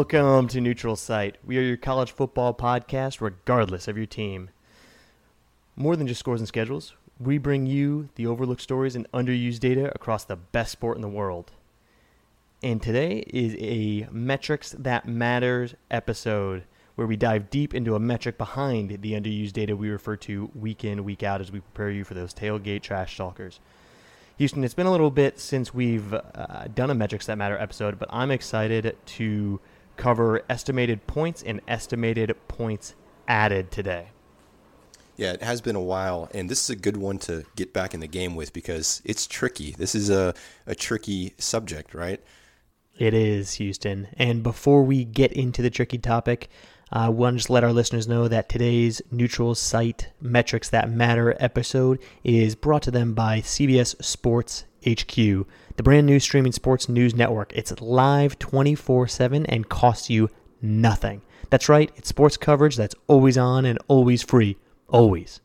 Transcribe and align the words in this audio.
Welcome 0.00 0.48
to 0.48 0.62
Neutral 0.62 0.96
Site. 0.96 1.36
We 1.44 1.58
are 1.58 1.62
your 1.62 1.76
college 1.76 2.10
football 2.12 2.54
podcast, 2.54 3.20
regardless 3.20 3.86
of 3.86 3.98
your 3.98 4.06
team. 4.06 4.48
More 5.76 5.94
than 5.94 6.06
just 6.06 6.20
scores 6.20 6.40
and 6.40 6.48
schedules, 6.48 6.94
we 7.18 7.36
bring 7.36 7.66
you 7.66 8.08
the 8.14 8.26
overlooked 8.26 8.62
stories 8.62 8.96
and 8.96 9.06
underused 9.12 9.60
data 9.60 9.92
across 9.94 10.24
the 10.24 10.36
best 10.36 10.72
sport 10.72 10.96
in 10.96 11.02
the 11.02 11.08
world. 11.08 11.50
And 12.62 12.80
today 12.80 13.24
is 13.26 13.54
a 13.58 14.08
Metrics 14.10 14.70
That 14.70 15.06
Matters 15.06 15.74
episode 15.90 16.64
where 16.94 17.06
we 17.06 17.16
dive 17.16 17.50
deep 17.50 17.74
into 17.74 17.94
a 17.94 18.00
metric 18.00 18.38
behind 18.38 19.02
the 19.02 19.12
underused 19.12 19.52
data 19.52 19.76
we 19.76 19.90
refer 19.90 20.16
to 20.16 20.50
week 20.54 20.82
in, 20.82 21.04
week 21.04 21.22
out 21.22 21.42
as 21.42 21.52
we 21.52 21.60
prepare 21.60 21.90
you 21.90 22.04
for 22.04 22.14
those 22.14 22.32
tailgate 22.32 22.80
trash 22.80 23.18
talkers. 23.18 23.60
Houston, 24.38 24.64
it's 24.64 24.72
been 24.72 24.86
a 24.86 24.90
little 24.90 25.10
bit 25.10 25.38
since 25.38 25.74
we've 25.74 26.14
uh, 26.14 26.68
done 26.74 26.88
a 26.88 26.94
Metrics 26.94 27.26
That 27.26 27.36
Matter 27.36 27.58
episode, 27.58 27.98
but 27.98 28.08
I'm 28.10 28.30
excited 28.30 28.96
to 29.04 29.60
cover 30.00 30.42
estimated 30.48 31.06
points 31.06 31.42
and 31.42 31.60
estimated 31.68 32.34
points 32.48 32.94
added 33.28 33.70
today. 33.70 34.08
Yeah, 35.16 35.32
it 35.32 35.42
has 35.42 35.60
been 35.60 35.76
a 35.76 35.80
while, 35.80 36.30
and 36.32 36.48
this 36.48 36.64
is 36.64 36.70
a 36.70 36.76
good 36.76 36.96
one 36.96 37.18
to 37.18 37.44
get 37.54 37.74
back 37.74 37.92
in 37.92 38.00
the 38.00 38.06
game 38.06 38.34
with 38.34 38.54
because 38.54 39.02
it's 39.04 39.26
tricky. 39.26 39.72
This 39.76 39.94
is 39.94 40.08
a, 40.08 40.34
a 40.66 40.74
tricky 40.74 41.34
subject, 41.36 41.92
right? 41.92 42.22
It 42.98 43.12
is, 43.12 43.54
Houston. 43.54 44.08
And 44.16 44.42
before 44.42 44.82
we 44.82 45.04
get 45.04 45.32
into 45.34 45.60
the 45.60 45.68
tricky 45.68 45.98
topic, 45.98 46.48
I 46.90 47.06
uh, 47.06 47.10
want 47.10 47.34
to 47.34 47.38
just 47.38 47.50
let 47.50 47.62
our 47.62 47.72
listeners 47.72 48.08
know 48.08 48.26
that 48.28 48.48
today's 48.48 49.02
neutral 49.10 49.54
site 49.54 50.08
metrics 50.20 50.70
that 50.70 50.90
matter 50.90 51.36
episode 51.38 52.00
is 52.24 52.54
brought 52.54 52.82
to 52.82 52.90
them 52.90 53.12
by 53.12 53.40
CBS 53.40 54.02
Sports 54.02 54.64
HQ, 54.86 55.46
the 55.80 55.84
brand 55.84 56.04
new 56.06 56.20
streaming 56.20 56.52
sports 56.52 56.90
news 56.90 57.14
network. 57.14 57.54
It's 57.54 57.80
live 57.80 58.38
24 58.38 59.08
7 59.08 59.46
and 59.46 59.66
costs 59.66 60.10
you 60.10 60.28
nothing. 60.60 61.22
That's 61.48 61.70
right, 61.70 61.90
it's 61.96 62.10
sports 62.10 62.36
coverage 62.36 62.76
that's 62.76 62.94
always 63.06 63.38
on 63.38 63.64
and 63.64 63.78
always 63.88 64.22
free. 64.22 64.58
Always. 64.88 65.40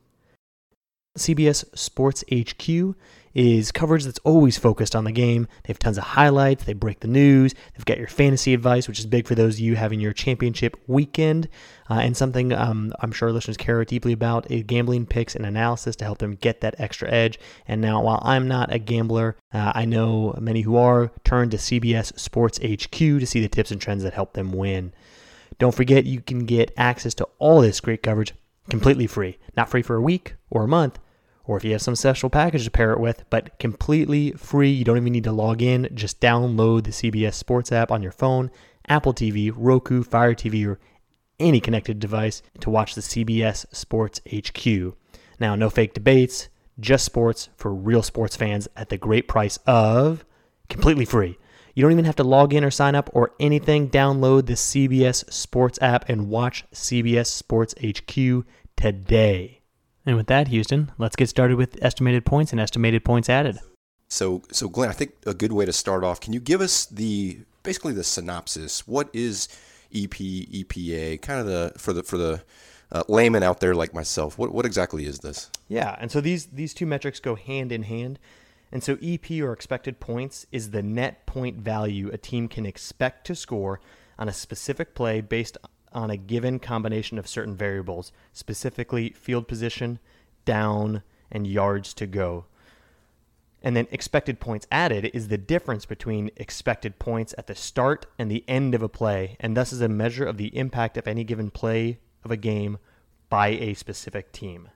CBS 1.18 1.64
Sports 1.78 2.26
HQ 2.30 2.98
is 3.36 3.72
coverage 3.72 4.06
that's 4.06 4.20
always 4.20 4.58
focused 4.58 4.96
on 4.96 5.04
the 5.04 5.12
game. 5.12 5.48
They 5.64 5.68
have 5.68 5.80
tons 5.80 5.98
of 5.98 6.06
highlights, 6.06 6.64
they 6.64 6.74
break 6.74 7.02
the 7.02 7.08
news, 7.08 7.54
they've 7.76 7.86
got 7.86 7.98
your 7.98 8.08
fantasy 8.08 8.54
advice, 8.54 8.88
which 8.88 8.98
is 8.98 9.06
big 9.06 9.28
for 9.28 9.36
those 9.36 9.56
of 9.56 9.60
you 9.60 9.76
having 9.76 10.00
your 10.00 10.14
championship 10.14 10.78
weekend, 10.88 11.50
uh, 11.90 11.96
and 11.96 12.16
something 12.16 12.54
um, 12.54 12.94
I'm 13.02 13.12
sure 13.12 13.32
listeners 13.32 13.58
care 13.58 13.84
deeply 13.86 14.14
about 14.14 14.50
is 14.50 14.64
gambling 14.64 15.06
picks 15.06 15.36
and 15.36 15.46
analysis 15.46 15.96
to 15.98 16.06
help 16.06 16.20
them 16.20 16.36
get 16.36 16.62
that 16.62 16.76
extra 16.80 17.12
edge. 17.12 17.38
And 17.68 17.82
now, 17.82 18.02
while 18.02 18.22
I'm 18.24 18.48
not 18.48 18.74
a 18.74 18.80
gambler, 18.80 19.36
uh, 19.54 19.74
I 19.76 19.86
know 19.86 20.34
many 20.40 20.62
who 20.62 20.78
are 20.78 21.12
turn 21.24 21.50
to 21.50 21.58
CBS 21.58 22.18
Sports 22.18 22.58
HQ 22.60 22.98
to 22.98 23.26
see 23.26 23.42
the 23.42 23.50
tips 23.50 23.72
and 23.72 23.82
trends 23.82 24.04
that 24.04 24.14
help 24.14 24.34
them 24.34 24.54
win. 24.54 24.94
Don't 25.60 25.76
forget, 25.76 26.06
you 26.06 26.22
can 26.22 26.46
get 26.46 26.74
access 26.78 27.14
to 27.16 27.28
all 27.38 27.62
this 27.62 27.80
great 27.80 28.02
coverage 28.02 28.34
completely 28.70 29.08
free. 29.08 29.38
Not 29.56 29.70
free 29.70 29.82
for 29.82 29.96
a 29.96 30.02
week 30.02 30.36
or 30.50 30.64
a 30.64 30.68
month, 30.68 31.00
or 31.48 31.58
if 31.58 31.64
you 31.64 31.72
have 31.74 31.82
some 31.82 31.96
special 31.96 32.30
package 32.30 32.66
to 32.66 32.72
pair 32.72 32.92
it 32.92 33.00
with, 33.00 33.24
but 33.30 33.58
completely 33.60 34.32
free. 34.32 34.72
You 34.72 34.84
don't 34.84 34.98
even 34.98 35.14
need 35.14 35.26
to 35.26 35.32
log 35.32 35.62
in. 35.62 35.90
Just 35.94 36.20
download 36.20 36.84
the 36.84 36.92
CBS 36.92 37.36
Sports 37.36 37.72
app 37.72 37.92
on 37.92 38.02
your 38.02 38.12
phone, 38.12 38.52
Apple 38.88 39.14
TV, 39.14 39.52
Roku, 39.56 40.04
Fire 40.04 40.34
TV, 40.34 40.68
or 40.68 40.80
any 41.40 41.60
connected 41.60 42.00
device 42.00 42.42
to 42.62 42.70
watch 42.70 42.96
the 42.96 43.02
CBS 43.02 43.66
Sports 43.76 44.22
HQ. 44.32 44.96
Now, 45.40 45.56
no 45.56 45.70
fake 45.70 45.94
debates, 45.94 46.50
just 46.80 47.06
sports 47.06 47.50
for 47.56 47.74
real 47.74 48.04
sports 48.04 48.36
fans 48.36 48.68
at 48.76 48.90
the 48.90 48.98
great 48.98 49.28
price 49.28 49.58
of 49.66 50.26
completely 50.70 51.06
free. 51.06 51.38
You 51.74 51.82
don't 51.82 51.92
even 51.92 52.06
have 52.06 52.16
to 52.18 52.24
log 52.24 52.54
in 52.54 52.64
or 52.64 52.72
sign 52.72 52.96
up 52.96 53.10
or 53.14 53.34
anything. 53.40 53.90
Download 53.90 54.46
the 54.46 54.54
CBS 54.54 55.32
Sports 55.32 55.78
app 55.82 56.08
and 56.08 56.30
watch 56.30 56.64
CBS 56.72 57.28
Sports 57.28 57.76
HQ 57.84 58.46
today. 58.78 59.62
And 60.06 60.16
with 60.16 60.28
that, 60.28 60.50
Houston, 60.50 60.92
let's 60.98 61.16
get 61.16 61.30
started 61.30 61.58
with 61.58 61.78
estimated 61.82 62.26
points 62.26 62.52
and 62.52 62.62
estimated 62.62 63.04
points 63.04 63.30
added. 63.30 63.58
So, 64.08 64.44
so 64.52 64.70
Glenn, 64.70 64.90
I 64.90 64.94
think 64.94 65.14
a 65.26 65.34
good 65.34 65.52
way 65.52 65.66
to 65.66 65.74
start 65.74 66.04
off. 66.04 66.20
Can 66.20 66.34
you 66.34 66.40
give 66.40 66.62
us 66.62 66.86
the 66.86 67.40
basically 67.64 67.94
the 67.94 68.04
synopsis? 68.04 68.88
What 68.88 69.10
is 69.14 69.48
EP, 69.94 70.12
EPA? 70.12 71.22
Kind 71.22 71.40
of 71.40 71.48
the 71.48 71.74
for 71.78 71.92
the 71.92 72.04
for 72.04 72.18
the 72.18 72.44
uh, 72.92 73.04
layman 73.08 73.42
out 73.42 73.60
there 73.60 73.74
like 73.74 73.94
myself. 73.94 74.38
What 74.38 74.54
what 74.54 74.66
exactly 74.66 75.06
is 75.06 75.20
this? 75.20 75.50
Yeah, 75.68 75.96
and 76.00 76.12
so 76.12 76.22
these 76.22 76.46
these 76.48 76.74
two 76.74 76.86
metrics 76.86 77.20
go 77.20 77.36
hand 77.36 77.72
in 77.72 77.84
hand. 77.84 78.20
And 78.72 78.84
so 78.84 78.98
EP 79.02 79.32
or 79.42 79.54
expected 79.54 80.00
points 80.00 80.46
is 80.52 80.72
the 80.72 80.84
net 80.84 81.26
point 81.26 81.58
value 81.58 82.10
a 82.12 82.18
team 82.18 82.48
can 82.48 82.66
expect 82.66 83.26
to 83.28 83.36
score 83.36 83.80
on 84.20 84.28
a 84.28 84.34
specific 84.34 84.96
play 84.96 85.22
based 85.22 85.58
on 85.96 86.12
a 86.12 86.18
given 86.18 86.60
combination 86.60 87.18
of 87.18 87.28
certain 87.28 87.56
variables, 87.56 88.12
specifically 88.34 89.10
field 89.10 89.48
position, 89.48 89.98
down, 90.44 91.02
and 91.32 91.48
yards 91.48 91.94
to 91.96 92.06
go. 92.06 92.46
And 93.64 93.76
then 93.76 93.88
expected 93.90 94.40
points 94.40 94.68
added 94.72 95.10
is 95.14 95.30
the 95.30 95.40
difference 95.40 95.86
between 95.86 96.30
expected 96.36 97.00
points 97.00 97.34
at 97.38 97.48
the 97.48 97.56
start 97.56 98.06
and 98.20 98.30
the 98.30 98.44
end 98.48 98.76
of 98.76 98.84
a 98.84 98.90
play, 98.90 99.38
and 99.40 99.58
thus 99.58 99.74
is 99.74 99.82
a 99.82 99.90
measure 99.90 100.26
of 100.26 100.38
the 100.38 100.56
impact 100.56 100.98
of 100.98 101.08
any 101.08 101.24
given 101.24 101.50
play 101.50 101.98
of 102.24 102.30
a 102.30 102.38
game 102.38 102.78
by 103.30 103.48
a 103.48 103.74
specific 103.74 104.32
team. 104.32 104.70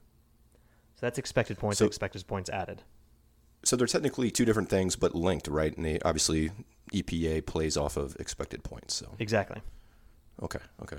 So 0.95 1.05
that's 1.05 1.19
expected 1.19 1.59
points 1.59 1.77
so, 1.77 1.85
expected 1.85 2.25
points 2.25 2.49
added. 2.49 2.81
So 3.63 3.75
they're 3.75 3.87
technically 3.87 4.31
two 4.31 4.45
different 4.45 4.69
things, 4.69 4.95
but 4.95 5.13
linked, 5.13 5.47
right? 5.47 5.75
And 5.75 5.85
they 5.85 5.99
obviously 5.99 6.51
EPA 6.91 7.45
plays 7.45 7.77
off 7.77 7.95
of 7.95 8.15
expected 8.19 8.63
points. 8.63 8.95
So 8.95 9.15
exactly. 9.19 9.61
Okay. 10.41 10.59
Okay. 10.81 10.97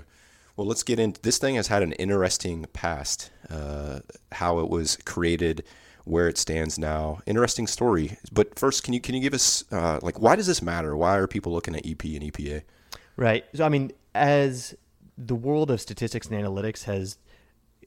Well, 0.55 0.67
let's 0.67 0.83
get 0.83 0.99
into 0.99 1.21
this 1.21 1.37
thing. 1.37 1.55
Has 1.55 1.67
had 1.67 1.83
an 1.83 1.93
interesting 1.93 2.65
past. 2.73 3.31
Uh, 3.49 3.99
how 4.33 4.59
it 4.59 4.69
was 4.69 4.97
created, 5.05 5.63
where 6.05 6.27
it 6.27 6.37
stands 6.37 6.77
now. 6.77 7.19
Interesting 7.25 7.67
story. 7.67 8.17
But 8.31 8.57
first, 8.57 8.83
can 8.83 8.93
you 8.93 9.01
can 9.01 9.15
you 9.15 9.21
give 9.21 9.33
us 9.33 9.63
uh, 9.71 9.99
like 10.01 10.19
why 10.19 10.35
does 10.35 10.47
this 10.47 10.61
matter? 10.61 10.95
Why 10.95 11.17
are 11.17 11.27
people 11.27 11.51
looking 11.51 11.75
at 11.75 11.85
EP 11.85 12.03
and 12.03 12.21
EPA? 12.23 12.63
Right. 13.15 13.45
So 13.53 13.65
I 13.65 13.69
mean, 13.69 13.91
as 14.13 14.75
the 15.17 15.35
world 15.35 15.71
of 15.71 15.79
statistics 15.81 16.27
and 16.27 16.43
analytics 16.43 16.83
has 16.83 17.17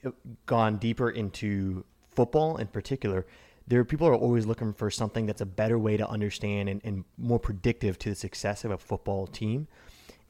uh, 0.04 0.10
gone 0.47 0.76
deeper 0.76 1.10
into 1.10 1.84
football 2.10 2.56
in 2.56 2.69
particular, 2.69 3.26
there 3.66 3.81
are, 3.81 3.84
people 3.84 4.06
are 4.06 4.15
always 4.15 4.47
looking 4.47 4.72
for 4.72 4.91
something 4.91 5.26
that's 5.26 5.41
a 5.41 5.47
better 5.47 5.78
way 5.78 5.97
to 5.97 6.09
understand 6.09 6.69
and, 6.69 6.81
and 6.84 7.04
more 7.16 7.38
predictive 7.38 7.98
to 8.00 8.10
the 8.10 8.15
success 8.15 8.65
of 8.65 8.71
a 8.71 8.78
football 8.78 9.26
team. 9.26 9.66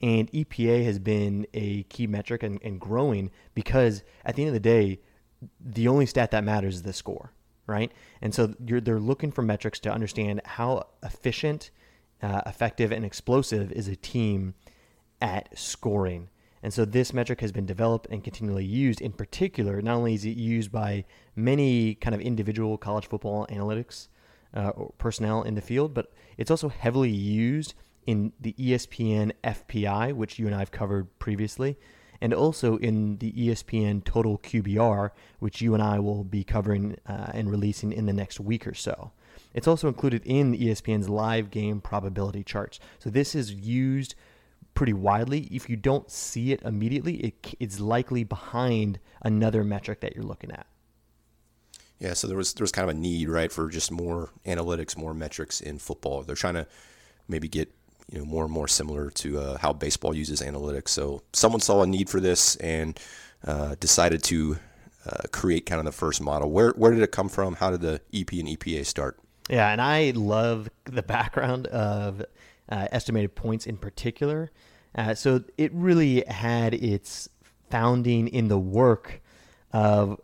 And 0.05 0.31
EPA 0.33 0.85
has 0.85 0.99
been 0.99 1.47
a 1.55 1.85
key 1.85 2.07
metric 2.07 2.43
and, 2.43 2.61
and 2.63 2.79
growing 2.79 3.31
because 3.55 4.03
at 4.23 4.37
the 4.37 4.43
end 4.43 4.49
of 4.49 4.53
the 4.53 4.61
day, 4.61 5.01
the 5.59 5.89
only 5.89 6.05
stat 6.05 6.31
that 6.31 6.45
matters 6.45 6.75
is 6.75 6.83
the 6.83 6.93
score, 6.93 7.33
right? 7.67 7.91
And 8.21 8.35
so 8.35 8.49
they're 8.61 9.01
looking 9.01 9.33
for 9.33 9.41
metrics 9.41 9.81
to 9.81 9.91
understand 9.91 10.43
how 10.45 10.89
efficient, 11.03 11.71
uh, 12.23 12.43
effective, 12.45 12.93
and 12.93 13.03
explosive 13.03 13.73
is 13.73 13.89
a 13.89 13.97
team 13.97 14.53
at 15.23 15.59
scoring. 15.59 16.29
And 16.63 16.75
so 16.75 16.85
this 16.85 17.15
metric 17.15 17.41
has 17.41 17.51
been 17.51 17.65
developed 17.65 18.07
and 18.11 18.23
continually 18.23 18.67
used. 18.67 19.01
In 19.01 19.13
particular, 19.13 19.81
not 19.81 19.97
only 19.97 20.13
is 20.13 20.27
it 20.27 20.37
used 20.37 20.71
by 20.71 21.07
many 21.35 21.95
kind 21.95 22.15
of 22.15 22.21
individual 22.21 22.77
college 22.77 23.07
football 23.07 23.47
analytics 23.47 24.09
uh, 24.53 24.73
personnel 24.99 25.45
in 25.45 25.55
the 25.55 25.63
field, 25.63 25.95
but 25.95 26.13
it's 26.37 26.51
also 26.51 26.69
heavily 26.69 27.09
used 27.09 27.73
in 28.07 28.33
the 28.41 28.53
ESPN 28.55 29.33
FPI, 29.43 30.13
which 30.13 30.39
you 30.39 30.47
and 30.47 30.55
I 30.55 30.59
have 30.61 30.71
covered 30.71 31.19
previously, 31.19 31.79
and 32.21 32.33
also 32.33 32.77
in 32.79 33.19
the 33.19 33.33
ESPN 33.33 34.05
Total 34.05 34.39
QBR, 34.39 35.11
which 35.39 35.61
you 35.61 35.75
and 35.75 35.83
I 35.83 35.99
will 35.99 36.25
be 36.25 36.45
covering 36.45 36.97
uh, 37.07 37.31
and 37.35 37.51
releasing 37.51 37.93
in 37.93 38.07
the 38.07 38.13
next 38.13 38.41
week 38.41 38.67
or 38.67 38.75
so. 38.75 39.13
It's 39.53 39.69
also 39.69 39.89
included 39.89 40.23
in 40.25 40.57
ESPN's 40.57 41.09
live 41.09 41.51
game 41.51 41.81
probability 41.81 42.43
charts. 42.43 42.81
So 42.99 43.11
this 43.11 43.35
is 43.35 43.53
used 43.53 44.15
pretty 44.75 44.93
widely. 44.93 45.49
If 45.51 45.71
you 45.71 45.77
don't 45.77 46.11
see 46.11 46.53
it 46.53 46.63
immediately, 46.63 47.17
it, 47.17 47.55
it's 47.61 47.81
likely 47.81 48.25
behind 48.25 48.99
another 49.23 49.65
metric 49.65 50.01
that 50.01 50.15
you're 50.15 50.25
looking 50.25 50.51
at. 50.51 50.67
Yeah, 52.01 52.13
so 52.13 52.27
there 52.27 52.37
was 52.37 52.53
there 52.55 52.65
was 52.65 52.73
kind 52.73 52.91
of 52.91 52.97
a 52.97 52.99
need, 52.99 53.29
right, 53.29 53.51
for 53.51 53.69
just 53.69 53.91
more 53.91 54.31
analytics, 54.45 54.97
more 54.97 55.15
metrics 55.15 55.61
in 55.61 55.79
football. 55.79 56.23
They're 56.23 56.35
trying 56.35 56.55
to 56.55 56.67
maybe 57.29 57.49
get 57.49 57.73
you 58.11 58.19
know 58.19 58.25
more 58.25 58.45
and 58.45 58.53
more 58.53 58.69
similar 58.69 59.11
to 59.11 59.39
uh, 59.39 59.59
how 59.59 59.73
baseball 59.73 60.15
uses 60.15 60.41
analytics. 60.41 60.89
So 60.89 61.23
someone 61.33 61.61
saw 61.61 61.83
a 61.83 61.87
need 61.87 62.09
for 62.09 62.21
this 62.21 62.57
and 62.57 62.99
uh, 63.47 63.75
decided 63.81 64.23
to 64.25 64.59
uh, 65.07 65.23
create 65.33 65.67
kind 65.67 65.79
of 65.79 65.85
the 65.85 65.93
first 65.93 66.21
model. 66.21 66.51
Where 66.51 66.71
where 66.73 66.93
did 66.93 67.03
it 67.03 67.13
come 67.13 67.29
from? 67.29 67.57
How 67.57 67.71
did 67.71 67.81
the 67.81 68.01
EP 68.13 68.33
and 68.33 68.49
EPA 68.49 68.87
start? 68.87 69.19
Yeah, 69.49 69.71
and 69.71 69.81
I 69.81 70.13
love 70.15 70.69
the 70.85 71.03
background 71.03 71.67
of 71.69 72.25
uh, 72.69 72.89
estimated 72.91 73.35
points 73.35 73.67
in 73.67 73.77
particular. 73.77 74.51
Uh, 74.95 75.15
so 75.15 75.43
it 75.59 75.73
really 75.75 76.25
had 76.29 76.73
its 76.75 77.29
founding 77.69 78.29
in 78.29 78.49
the 78.49 78.59
work 78.59 79.21
of 79.73 80.21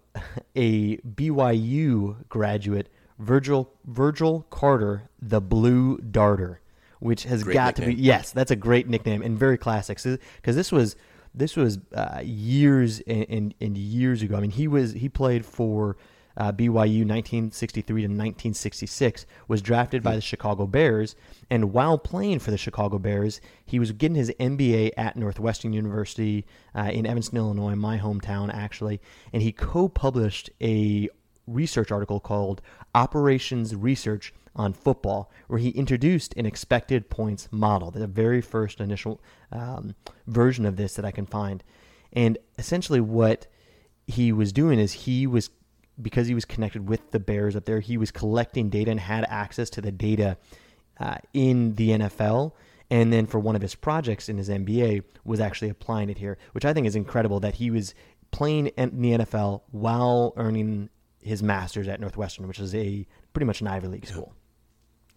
a 0.55 0.97
BYU 0.99 2.29
graduate, 2.29 2.89
Virgil 3.19 3.73
Virgil 3.85 4.47
Carter, 4.51 5.11
the 5.21 5.41
Blue 5.41 5.99
Darter, 5.99 6.61
which 7.01 7.25
has 7.25 7.43
Great 7.43 7.55
got 7.55 7.77
to 7.77 7.87
be 7.87 7.95
yes, 7.95 8.31
that's 8.31 8.51
a 8.51 8.57
great 8.57 8.89
nickname 8.89 9.23
and 9.23 9.39
very 9.39 9.59
classic. 9.59 9.99
Because 10.03 10.57
this 10.57 10.71
was 10.71 10.97
this 11.35 11.57
was 11.57 11.79
uh, 11.95 12.21
years 12.23 13.01
and, 13.07 13.27
and, 13.29 13.55
and 13.61 13.77
years 13.77 14.23
ago. 14.23 14.37
I 14.37 14.41
mean, 14.41 14.51
he 14.51 14.69
was 14.69 14.93
he 14.93 15.09
played 15.09 15.45
for 15.45 15.97
uh, 16.37 16.53
BYU 16.53 17.05
1963 17.07 18.03
to 18.03 18.07
1966. 18.07 19.27
Was 19.49 19.63
drafted 19.63 20.03
by 20.03 20.15
the 20.15 20.21
Chicago 20.21 20.67
Bears, 20.67 21.17
and 21.49 21.73
while 21.73 21.99
playing 21.99 22.39
for 22.39 22.51
the 22.51 22.59
Chicago 22.59 22.99
Bears, 22.99 23.41
he 23.65 23.79
was 23.79 23.93
getting 23.93 24.17
his 24.17 24.31
MBA 24.39 24.93
at 24.97 25.17
Northwestern 25.17 25.73
University 25.73 26.45
uh, 26.75 26.91
in 26.93 27.07
Evanston, 27.07 27.39
Illinois, 27.39 27.75
my 27.75 27.99
hometown 27.99 28.53
actually, 28.53 29.01
and 29.33 29.43
he 29.43 29.53
co-published 29.53 30.51
a 30.61 31.09
research 31.47 31.91
article 31.91 32.21
called 32.21 32.61
Operations 32.95 33.75
Research 33.75 34.33
on 34.55 34.73
Football, 34.73 35.31
where 35.47 35.59
he 35.59 35.71
introduced 35.71 36.35
an 36.37 36.47
expected 36.47 37.09
points 37.09 37.49
model, 37.51 37.91
the 37.91 38.07
very 38.07 38.41
first 38.41 38.81
initial 38.81 39.21
um, 39.53 39.95
version 40.27 40.67
of 40.67 40.77
this 40.77 40.95
that 40.95 41.05
I 41.05 41.11
can 41.11 41.27
find. 41.27 41.63
And 42.13 42.39
essentially, 42.59 43.01
what 43.01 43.47
he 44.07 44.33
was 44.33 44.53
doing 44.53 44.79
is 44.79 44.93
he 44.93 45.27
was, 45.27 45.51
because 46.01 46.27
he 46.27 46.35
was 46.35 46.45
connected 46.45 46.89
with 46.89 47.13
the 47.13 47.21
Bears 47.21 47.55
up 47.55 47.65
there, 47.65 47.81
he 47.81 47.97
was 47.97 48.11
collecting 48.11 48.71
data 48.71 48.91
and 48.91 49.01
had 49.01 49.25
access 49.29 49.71
to 49.71 49.81
the 49.81 49.93
data 49.93 50.37
uh, 50.99 51.17
in 51.33 51.75
the 51.77 51.91
NFL. 51.91 52.53
And 52.91 53.13
then 53.13 53.27
for 53.27 53.39
one 53.39 53.55
of 53.55 53.63
his 53.63 53.77
projects 53.77 54.29
in 54.29 54.37
his 54.37 54.49
MBA 54.49 55.05
was 55.25 55.39
actually 55.39 55.71
applying 55.71 56.11
it 56.11 56.19
here, 56.19 56.39
which 56.53 56.65
I 56.65 56.73
think 56.73 56.89
is 56.89 56.97
incredible 56.97 57.39
that 57.41 57.55
he 57.55 57.71
was 57.71 57.95
playing 58.33 58.69
in 58.69 59.01
the 59.01 59.13
NFL 59.13 59.63
while 59.71 60.33
earning 60.37 60.91
his 61.23 61.43
master's 61.43 61.87
at 61.89 62.01
Northwestern, 62.01 62.49
which 62.49 62.59
is 62.59 62.75
a 62.75 63.07
pretty 63.33 63.45
much 63.45 63.61
an 63.61 63.69
Ivy 63.69 63.89
League 63.89 64.07
school. 64.07 64.35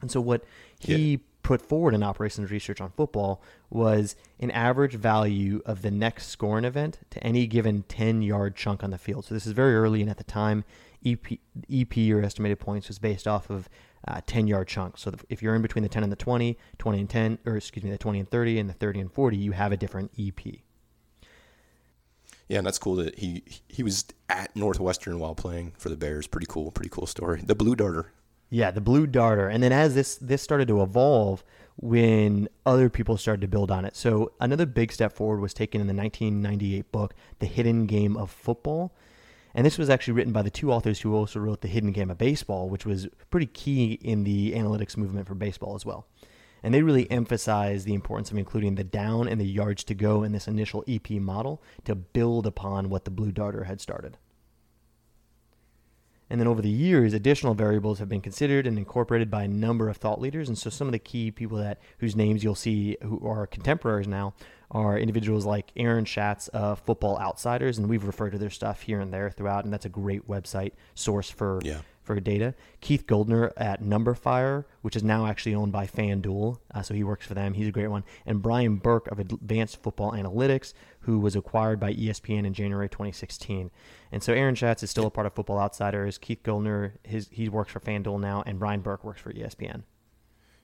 And 0.03 0.11
so 0.11 0.21
what 0.21 0.44
he 0.79 1.21
put 1.44 1.61
forward 1.61 1.94
in 1.94 2.03
operations 2.03 2.51
research 2.51 2.79
on 2.81 2.91
football 2.91 3.41
was 3.69 4.15
an 4.39 4.51
average 4.51 4.94
value 4.94 5.61
of 5.65 5.81
the 5.81 5.91
next 5.91 6.27
scoring 6.27 6.65
event 6.65 7.00
to 7.09 7.23
any 7.23 7.47
given 7.47 7.83
10 7.83 8.21
yard 8.21 8.55
chunk 8.55 8.83
on 8.83 8.91
the 8.91 8.97
field. 8.97 9.25
So 9.25 9.33
this 9.33 9.45
is 9.45 9.53
very 9.53 9.75
early, 9.75 10.01
and 10.01 10.09
at 10.09 10.17
the 10.17 10.23
time, 10.23 10.65
EP, 11.05 11.39
EP 11.71 11.97
or 12.11 12.21
estimated 12.21 12.59
points 12.59 12.88
was 12.88 13.00
based 13.00 13.27
off 13.27 13.50
of 13.50 13.69
uh, 14.07 14.21
10 14.25 14.47
yard 14.47 14.67
chunks. 14.67 15.01
So 15.01 15.13
if 15.29 15.41
you're 15.41 15.55
in 15.55 15.61
between 15.61 15.83
the 15.83 15.89
10 15.89 16.03
and 16.03 16.11
the 16.11 16.17
20, 16.17 16.57
20 16.77 17.00
and 17.00 17.09
10, 17.09 17.39
or 17.45 17.57
excuse 17.57 17.83
me, 17.83 17.91
the 17.91 17.97
20 17.97 18.19
and 18.19 18.29
30, 18.29 18.59
and 18.59 18.69
the 18.69 18.73
30 18.73 19.00
and 19.00 19.11
40, 19.11 19.38
you 19.38 19.53
have 19.53 19.71
a 19.71 19.77
different 19.77 20.11
EP. 20.19 20.39
Yeah, 22.50 22.57
and 22.57 22.67
that's 22.67 22.77
cool 22.77 22.95
that 22.97 23.17
he 23.19 23.44
he 23.67 23.83
was 23.83 24.05
at 24.29 24.55
Northwestern 24.55 25.17
while 25.17 25.33
playing 25.33 25.73
for 25.77 25.89
the 25.89 25.95
Bears. 25.95 26.27
Pretty 26.27 26.45
cool, 26.47 26.71
pretty 26.71 26.89
cool 26.89 27.07
story. 27.07 27.41
The 27.41 27.55
Blue 27.55 27.75
Darter. 27.75 28.11
Yeah, 28.53 28.69
the 28.69 28.81
blue 28.81 29.07
darter. 29.07 29.47
And 29.47 29.63
then 29.63 29.71
as 29.71 29.95
this 29.95 30.15
this 30.15 30.44
started 30.44 30.67
to 30.67 30.83
evolve 30.83 31.44
when 31.75 32.47
other 32.67 32.88
people 32.88 33.17
started 33.17 33.41
to 33.41 33.47
build 33.47 33.71
on 33.71 33.83
it. 33.83 33.95
So 33.95 34.31
another 34.39 34.67
big 34.67 34.91
step 34.91 35.11
forward 35.11 35.39
was 35.39 35.55
taken 35.55 35.81
in 35.81 35.88
the 35.88 35.94
1998 35.95 36.91
book, 36.91 37.15
The 37.39 37.47
Hidden 37.47 37.88
Game 37.88 38.15
of 38.15 38.29
Football. 38.29 38.94
And 39.55 39.65
this 39.65 39.79
was 39.79 39.89
actually 39.89 40.13
written 40.13 40.33
by 40.33 40.44
the 40.44 40.51
two 40.51 40.71
authors 40.71 41.01
who 41.01 41.15
also 41.15 41.39
wrote 41.39 41.61
The 41.61 41.67
Hidden 41.67 41.94
Game 41.94 42.11
of 42.11 42.19
Baseball, 42.19 42.69
which 42.69 42.85
was 42.85 43.07
pretty 43.31 43.47
key 43.47 43.94
in 43.94 44.23
the 44.23 44.53
analytics 44.53 44.97
movement 44.97 45.27
for 45.27 45.33
baseball 45.33 45.73
as 45.73 45.83
well. 45.83 46.05
And 46.61 46.75
they 46.75 46.83
really 46.83 47.09
emphasized 47.09 47.88
the 47.88 47.95
importance 47.95 48.29
of 48.29 48.38
including 48.38 48.75
the 48.75 48.83
down 48.83 49.27
and 49.27 49.41
the 49.41 49.47
yards 49.47 49.83
to 49.85 49.95
go 49.95 50.21
in 50.21 50.31
this 50.31 50.47
initial 50.47 50.83
EP 50.88 51.09
model 51.09 51.59
to 51.85 51.95
build 51.95 52.45
upon 52.45 52.89
what 52.89 53.05
the 53.05 53.11
Blue 53.11 53.31
Darter 53.31 53.63
had 53.63 53.81
started. 53.81 54.19
And 56.30 56.40
then 56.40 56.48
over 56.48 56.62
the 56.62 56.70
years, 56.70 57.14
additional 57.14 57.54
variables 57.54 58.00
have 58.00 58.10
been 58.10 58.22
considered 58.22 58.66
and 58.66 58.78
incorporated 58.78 59.30
by 59.30 59.44
a 59.44 59.48
number 59.48 59.90
of 59.90 59.98
thought 59.98 60.20
leaders. 60.20 60.48
And 60.48 60.58
so 60.58 60.70
some 60.70 60.88
of 60.88 60.92
the 60.92 61.00
key 61.00 61.31
people 61.31 61.58
that 61.60 61.80
whose 62.00 62.16
names 62.16 62.44
you'll 62.44 62.56
see 62.56 62.98
who 63.02 63.25
are 63.28 63.46
contemporaries 63.46 64.08
now 64.08 64.34
are 64.72 64.98
individuals 64.98 65.46
like 65.46 65.72
Aaron 65.75 66.06
Schatz 66.06 66.48
of 66.48 66.80
Football 66.80 67.20
Outsiders, 67.20 67.78
and 67.78 67.88
we've 67.88 68.04
referred 68.06 68.31
to 68.31 68.40
their 68.40 68.50
stuff 68.50 68.81
here 68.81 69.00
and 69.00 69.14
there 69.14 69.30
throughout, 69.30 69.66
and 69.66 69.72
that's 69.72 69.86
a 69.86 69.90
great 69.90 70.28
website 70.28 70.72
source 70.96 71.30
for 71.30 71.60
Yeah. 71.64 71.81
For 72.03 72.19
data. 72.19 72.53
Keith 72.81 73.07
Goldner 73.07 73.51
at 73.57 73.81
Numberfire, 73.81 74.65
which 74.81 74.95
is 74.95 75.03
now 75.03 75.25
actually 75.25 75.55
owned 75.55 75.71
by 75.71 75.88
FanDuel, 75.88 76.59
uh, 76.73 76.81
so 76.81 76.94
he 76.94 77.03
works 77.03 77.25
for 77.25 77.33
them. 77.33 77.53
He's 77.53 77.67
a 77.67 77.71
great 77.71 77.88
one. 77.88 78.03
And 78.25 78.41
Brian 78.41 78.75
Burke 78.75 79.07
of 79.07 79.19
Advanced 79.19 79.81
Football 79.81 80.11
Analytics, 80.11 80.73
who 81.01 81.19
was 81.19 81.35
acquired 81.35 81.79
by 81.79 81.94
ESPN 81.94 82.45
in 82.45 82.53
January 82.53 82.89
2016. 82.89 83.71
And 84.11 84.21
so 84.21 84.33
Aaron 84.33 84.55
Schatz 84.55 84.83
is 84.83 84.89
still 84.89 85.05
a 85.05 85.11
part 85.11 85.27
of 85.27 85.33
Football 85.33 85.59
Outsiders. 85.59 86.17
Keith 86.17 86.44
Goldner, 86.44 86.95
his 87.03 87.29
he 87.31 87.50
works 87.50 87.71
for 87.71 87.79
FanDuel 87.79 88.19
now, 88.19 88.44
and 88.45 88.59
Brian 88.59 88.81
Burke 88.81 89.03
works 89.03 89.21
for 89.21 89.33
ESPN. 89.33 89.83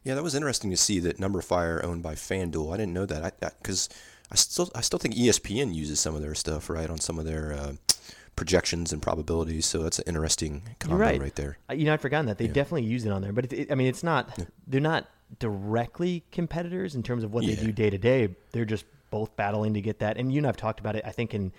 Yeah, 0.03 0.15
that 0.15 0.23
was 0.23 0.35
interesting 0.35 0.69
to 0.71 0.77
see 0.77 0.99
that 1.01 1.17
Numberfire 1.17 1.83
owned 1.83 2.03
by 2.03 2.15
FanDuel. 2.15 2.73
I 2.73 2.77
didn't 2.77 2.93
know 2.93 3.05
that 3.05 3.39
because 3.61 3.89
I, 4.31 4.35
still 4.35 4.71
I 4.73 4.81
still 4.81 4.99
think 4.99 5.15
ESPN 5.15 5.73
uses 5.73 5.99
some 5.99 6.15
of 6.15 6.21
their 6.21 6.35
stuff 6.35 6.69
right 6.69 6.89
on 6.89 6.99
some 6.99 7.19
of 7.19 7.25
their 7.25 7.53
uh, 7.53 7.73
projections 8.39 8.93
and 8.93 9.01
probabilities. 9.01 9.65
So 9.65 9.83
that's 9.83 9.99
an 9.99 10.05
interesting 10.07 10.63
combo 10.79 10.97
right. 10.97 11.21
right. 11.21 11.35
there. 11.35 11.57
You 11.73 11.83
know, 11.85 11.93
I'd 11.93 12.01
forgotten 12.01 12.25
that 12.27 12.37
they 12.37 12.45
Yeah. 12.45 12.53
definitely 12.53 12.85
use 12.85 13.05
it 13.05 13.11
on 13.11 13.21
there, 13.21 13.33
but 13.33 13.45
it, 13.45 13.53
it, 13.53 13.71
I 13.71 13.75
mean, 13.75 13.87
it's 13.87 14.01
not. 14.03 14.39
They're 14.65 14.79
not 14.81 15.07
directly 15.39 16.23
competitors 16.31 16.95
in 16.95 17.03
terms 17.03 17.23
of 17.23 17.33
what 17.33 17.45
they 17.45 17.55
do 17.55 17.71
day 17.71 17.89
to 17.89 17.97
day. 17.97 18.35
They're 18.51 18.65
just 18.65 18.85
both 19.11 19.35
battling 19.35 19.73
to 19.73 19.81
get 19.81 19.99
that. 19.99 20.17
And 20.17 20.31
you 20.31 20.37
and 20.39 20.47
I've 20.47 20.57
talked 20.57 20.79
about 20.79 20.95
it. 20.95 21.03
I 21.05 21.11
think 21.11 21.33
in 21.33 21.51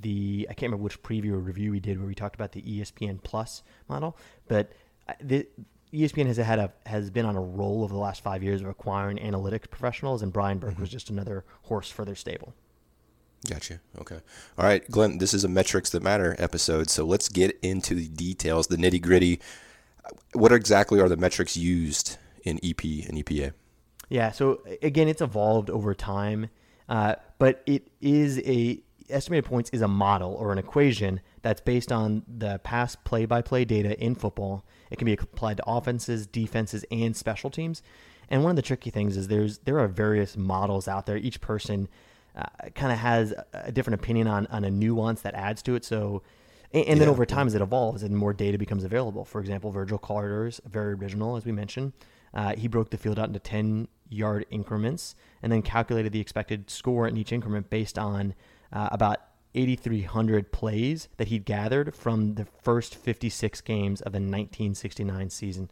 the 0.00 0.46
I 0.50 0.54
can't 0.54 0.72
remember 0.72 0.84
which 0.84 1.02
preview 1.02 1.32
or 1.32 1.38
review 1.38 1.70
we 1.70 1.80
did 1.80 1.98
where 1.98 2.08
we 2.08 2.14
talked 2.14 2.34
about 2.34 2.52
the 2.52 2.62
ESPN 2.62 3.22
Plus 3.22 3.62
model, 3.88 4.16
but 4.48 4.72
uh, 5.08 5.14
the. 5.20 5.46
ESPN 5.92 6.26
has 6.26 6.38
had 6.38 6.58
a 6.58 6.72
has 6.86 7.10
been 7.10 7.26
on 7.26 7.36
a 7.36 7.40
roll 7.40 7.84
over 7.84 7.92
the 7.92 8.00
last 8.00 8.22
five 8.22 8.42
years 8.42 8.62
of 8.62 8.66
acquiring 8.66 9.18
analytics 9.18 9.68
professionals, 9.68 10.22
and 10.22 10.32
Brian 10.32 10.56
Burke 10.56 10.78
was 10.78 10.88
just 10.88 11.10
another 11.10 11.44
horse 11.64 11.90
for 11.90 12.06
their 12.06 12.14
stable. 12.14 12.54
Gotcha. 13.48 13.80
Okay. 13.98 14.20
All 14.56 14.64
right, 14.64 14.88
Glenn, 14.90 15.18
this 15.18 15.34
is 15.34 15.42
a 15.42 15.48
Metrics 15.48 15.90
That 15.90 16.02
Matter 16.02 16.36
episode. 16.38 16.88
So 16.88 17.04
let's 17.04 17.28
get 17.28 17.58
into 17.62 17.94
the 17.94 18.08
details, 18.08 18.68
the 18.68 18.76
nitty 18.76 19.02
gritty. 19.02 19.40
What 20.32 20.52
exactly 20.52 21.00
are 21.00 21.08
the 21.08 21.16
metrics 21.16 21.56
used 21.56 22.18
in 22.44 22.60
EP 22.62 22.82
and 22.84 23.18
EPA? 23.24 23.52
Yeah. 24.08 24.30
So 24.30 24.62
again, 24.82 25.08
it's 25.08 25.22
evolved 25.22 25.70
over 25.70 25.94
time, 25.94 26.50
uh, 26.88 27.16
but 27.38 27.62
it 27.66 27.88
is 28.00 28.38
a 28.40 28.82
estimated 29.10 29.44
points 29.44 29.70
is 29.70 29.82
a 29.82 29.88
model 29.88 30.34
or 30.34 30.52
an 30.52 30.58
equation 30.58 31.20
that's 31.42 31.60
based 31.60 31.92
on 31.92 32.22
the 32.28 32.58
past 32.60 33.02
play-by-play 33.04 33.64
data 33.64 33.98
in 34.02 34.14
football. 34.14 34.64
It 34.90 34.98
can 34.98 35.06
be 35.06 35.14
applied 35.14 35.58
to 35.58 35.64
offenses, 35.66 36.26
defenses, 36.26 36.84
and 36.90 37.16
special 37.16 37.50
teams. 37.50 37.82
And 38.28 38.42
one 38.42 38.50
of 38.50 38.56
the 38.56 38.62
tricky 38.62 38.90
things 38.90 39.16
is 39.16 39.28
there's 39.28 39.58
there 39.58 39.78
are 39.80 39.88
various 39.88 40.36
models 40.36 40.88
out 40.88 41.06
there. 41.06 41.16
Each 41.16 41.40
person 41.40 41.88
uh, 42.36 42.68
kind 42.74 42.92
of 42.92 42.98
has 42.98 43.34
a 43.52 43.72
different 43.72 44.00
opinion 44.00 44.26
on 44.26 44.46
on 44.48 44.64
a 44.64 44.70
nuance 44.70 45.22
that 45.22 45.34
adds 45.34 45.62
to 45.62 45.74
it. 45.74 45.84
So. 45.84 46.22
And, 46.74 46.86
and 46.86 47.00
then 47.00 47.08
Yeah, 47.08 47.12
over 47.12 47.26
time, 47.26 47.46
as 47.46 47.54
it 47.54 47.60
evolves 47.60 48.02
and 48.02 48.16
more 48.16 48.32
data 48.32 48.56
becomes 48.56 48.82
available, 48.82 49.26
for 49.26 49.42
example, 49.42 49.70
Virgil 49.70 49.98
Carter's 49.98 50.58
very 50.66 50.94
original, 50.94 51.36
as 51.36 51.44
we 51.44 51.52
mentioned, 51.52 51.92
uh, 52.32 52.54
he 52.56 52.66
broke 52.66 52.88
the 52.88 52.96
field 52.96 53.18
out 53.18 53.26
into 53.26 53.38
10 53.38 53.88
yard 54.08 54.46
increments 54.50 55.14
and 55.42 55.52
then 55.52 55.62
calculated 55.62 56.12
the 56.12 56.20
expected 56.20 56.70
score 56.70 57.06
in 57.06 57.16
each 57.16 57.32
increment 57.32 57.68
based 57.70 57.98
on 57.98 58.34
uh, 58.72 58.88
about 58.92 59.18
8,300 59.54 60.50
plays 60.52 61.08
that 61.16 61.28
he'd 61.28 61.44
gathered 61.44 61.94
from 61.94 62.34
the 62.34 62.46
first 62.62 62.94
56 62.94 63.60
games 63.62 64.00
of 64.00 64.12
the 64.12 64.16
1969 64.16 65.30
season. 65.30 65.70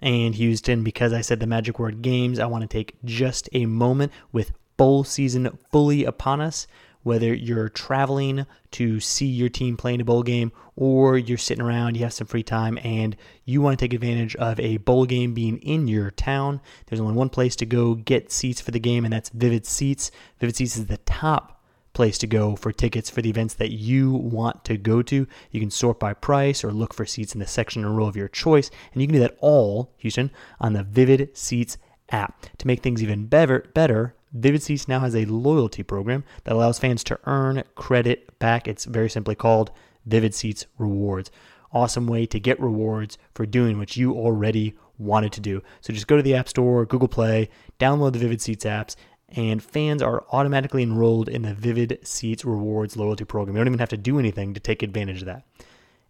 And 0.00 0.34
Houston, 0.34 0.82
because 0.82 1.12
I 1.12 1.20
said 1.20 1.40
the 1.40 1.46
magic 1.46 1.78
word 1.78 2.00
games, 2.00 2.38
I 2.38 2.46
want 2.46 2.62
to 2.62 2.68
take 2.68 2.96
just 3.04 3.50
a 3.52 3.66
moment 3.66 4.12
with 4.32 4.52
bowl 4.80 5.04
season 5.04 5.58
fully 5.70 6.06
upon 6.06 6.40
us. 6.40 6.66
Whether 7.02 7.34
you're 7.34 7.68
traveling 7.68 8.46
to 8.70 8.98
see 8.98 9.26
your 9.26 9.50
team 9.50 9.76
play 9.76 9.92
in 9.92 10.00
a 10.00 10.06
bowl 10.06 10.22
game 10.22 10.52
or 10.74 11.18
you're 11.18 11.36
sitting 11.36 11.62
around, 11.62 11.98
you 11.98 12.04
have 12.04 12.14
some 12.14 12.26
free 12.26 12.42
time, 12.42 12.78
and 12.82 13.14
you 13.44 13.60
want 13.60 13.78
to 13.78 13.84
take 13.84 13.92
advantage 13.92 14.36
of 14.36 14.58
a 14.58 14.78
bowl 14.78 15.04
game 15.04 15.34
being 15.34 15.58
in 15.58 15.86
your 15.86 16.10
town, 16.10 16.62
there's 16.86 16.98
only 16.98 17.12
one 17.12 17.28
place 17.28 17.56
to 17.56 17.66
go 17.66 17.94
get 17.94 18.32
seats 18.32 18.62
for 18.62 18.70
the 18.70 18.80
game, 18.80 19.04
and 19.04 19.12
that's 19.12 19.28
Vivid 19.28 19.66
Seats. 19.66 20.10
Vivid 20.38 20.56
Seats 20.56 20.78
is 20.78 20.86
the 20.86 20.96
top 20.96 21.62
place 21.92 22.16
to 22.16 22.26
go 22.26 22.56
for 22.56 22.72
tickets 22.72 23.10
for 23.10 23.20
the 23.20 23.28
events 23.28 23.52
that 23.52 23.72
you 23.72 24.12
want 24.12 24.64
to 24.64 24.78
go 24.78 25.02
to. 25.02 25.26
You 25.50 25.60
can 25.60 25.70
sort 25.70 26.00
by 26.00 26.14
price 26.14 26.64
or 26.64 26.72
look 26.72 26.94
for 26.94 27.04
seats 27.04 27.34
in 27.34 27.40
the 27.40 27.46
section 27.46 27.84
or 27.84 27.90
row 27.90 28.06
of 28.06 28.16
your 28.16 28.28
choice, 28.28 28.70
and 28.94 29.02
you 29.02 29.08
can 29.08 29.14
do 29.14 29.20
that 29.20 29.36
all, 29.40 29.92
Houston, 29.98 30.30
on 30.58 30.72
the 30.72 30.84
Vivid 30.84 31.36
Seats 31.36 31.76
app. 32.08 32.46
To 32.56 32.66
make 32.66 32.82
things 32.82 33.02
even 33.02 33.26
better, 33.26 33.70
better 33.74 34.14
Vivid 34.32 34.62
Seats 34.62 34.86
now 34.86 35.00
has 35.00 35.16
a 35.16 35.24
loyalty 35.24 35.82
program 35.82 36.24
that 36.44 36.54
allows 36.54 36.78
fans 36.78 37.02
to 37.04 37.18
earn 37.24 37.64
credit 37.74 38.38
back. 38.38 38.68
It's 38.68 38.84
very 38.84 39.10
simply 39.10 39.34
called 39.34 39.72
Vivid 40.06 40.34
Seats 40.34 40.66
Rewards. 40.78 41.30
Awesome 41.72 42.06
way 42.06 42.26
to 42.26 42.40
get 42.40 42.60
rewards 42.60 43.18
for 43.34 43.46
doing 43.46 43.78
what 43.78 43.96
you 43.96 44.12
already 44.12 44.74
wanted 44.98 45.32
to 45.32 45.40
do. 45.40 45.62
So 45.80 45.92
just 45.92 46.06
go 46.06 46.16
to 46.16 46.22
the 46.22 46.34
App 46.34 46.48
Store, 46.48 46.86
Google 46.86 47.08
Play, 47.08 47.48
download 47.78 48.12
the 48.12 48.18
Vivid 48.18 48.40
Seats 48.40 48.64
apps, 48.64 48.96
and 49.30 49.62
fans 49.62 50.02
are 50.02 50.24
automatically 50.32 50.82
enrolled 50.82 51.28
in 51.28 51.42
the 51.42 51.54
Vivid 51.54 51.98
Seats 52.02 52.44
Rewards 52.44 52.96
loyalty 52.96 53.24
program. 53.24 53.56
You 53.56 53.60
don't 53.60 53.68
even 53.68 53.78
have 53.78 53.88
to 53.90 53.96
do 53.96 54.18
anything 54.18 54.54
to 54.54 54.60
take 54.60 54.82
advantage 54.82 55.20
of 55.22 55.26
that. 55.26 55.44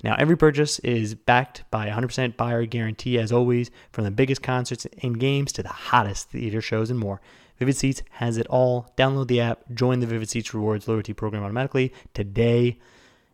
Now, 0.03 0.17
every 0.19 0.37
purchase 0.37 0.79
is 0.79 1.15
backed 1.15 1.65
by 1.71 1.89
100% 1.89 2.37
buyer 2.39 2.65
guarantee, 2.65 3.19
as 3.19 3.33
always, 3.33 3.71
from 3.93 4.05
the 4.05 4.11
biggest 4.11 4.43
concerts 4.43 4.87
and 5.03 5.21
games 5.21 5.53
to 5.53 5.63
the 5.63 5.69
hottest 5.69 6.31
theater 6.31 6.63
shows 6.63 6.91
and 6.91 6.99
more. 6.99 7.21
Vivid 7.61 7.77
Seats 7.77 8.03
has 8.13 8.39
it 8.39 8.47
all. 8.47 8.91
Download 8.97 9.29
the 9.29 9.41
app, 9.41 9.61
join 9.75 10.01
the 10.01 10.07
Vivid 10.07 10.31
Seats 10.31 10.55
Rewards 10.55 10.89
loyalty 10.89 11.13
program 11.13 11.45
automatically 11.45 11.93
today. 12.15 12.79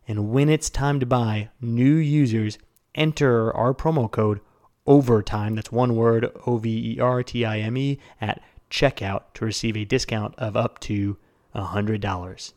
And 0.08 0.30
when 0.30 0.48
it's 0.48 0.68
time 0.68 0.98
to 0.98 1.06
buy, 1.06 1.50
new 1.60 1.94
users 1.94 2.58
enter 2.96 3.54
our 3.54 3.72
promo 3.72 4.10
code 4.10 4.40
OVERTIME, 4.84 5.54
that's 5.54 5.70
one 5.70 5.94
word, 5.94 6.30
O 6.44 6.58
V 6.58 6.96
E 6.96 7.00
R 7.00 7.22
T 7.22 7.44
I 7.44 7.60
M 7.60 7.76
E, 7.76 8.00
at 8.20 8.42
checkout 8.68 9.22
to 9.34 9.44
receive 9.44 9.76
a 9.76 9.84
discount 9.84 10.34
of 10.38 10.56
up 10.56 10.80
to 10.80 11.16
$100. 11.54 12.52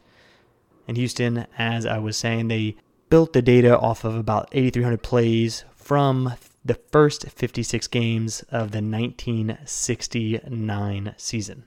In 0.88 0.95
Houston, 0.95 1.45
as 1.55 1.85
I 1.85 1.99
was 1.99 2.17
saying, 2.17 2.47
they 2.47 2.77
built 3.11 3.33
the 3.33 3.43
data 3.43 3.77
off 3.77 4.03
of 4.03 4.15
about 4.15 4.49
8,300 4.51 5.03
plays 5.03 5.65
from 5.75 6.33
the 6.69 6.75
first 6.75 7.27
56 7.27 7.88
games 7.88 8.43
of 8.51 8.69
the 8.69 8.79
1969 8.79 11.15
season. 11.17 11.65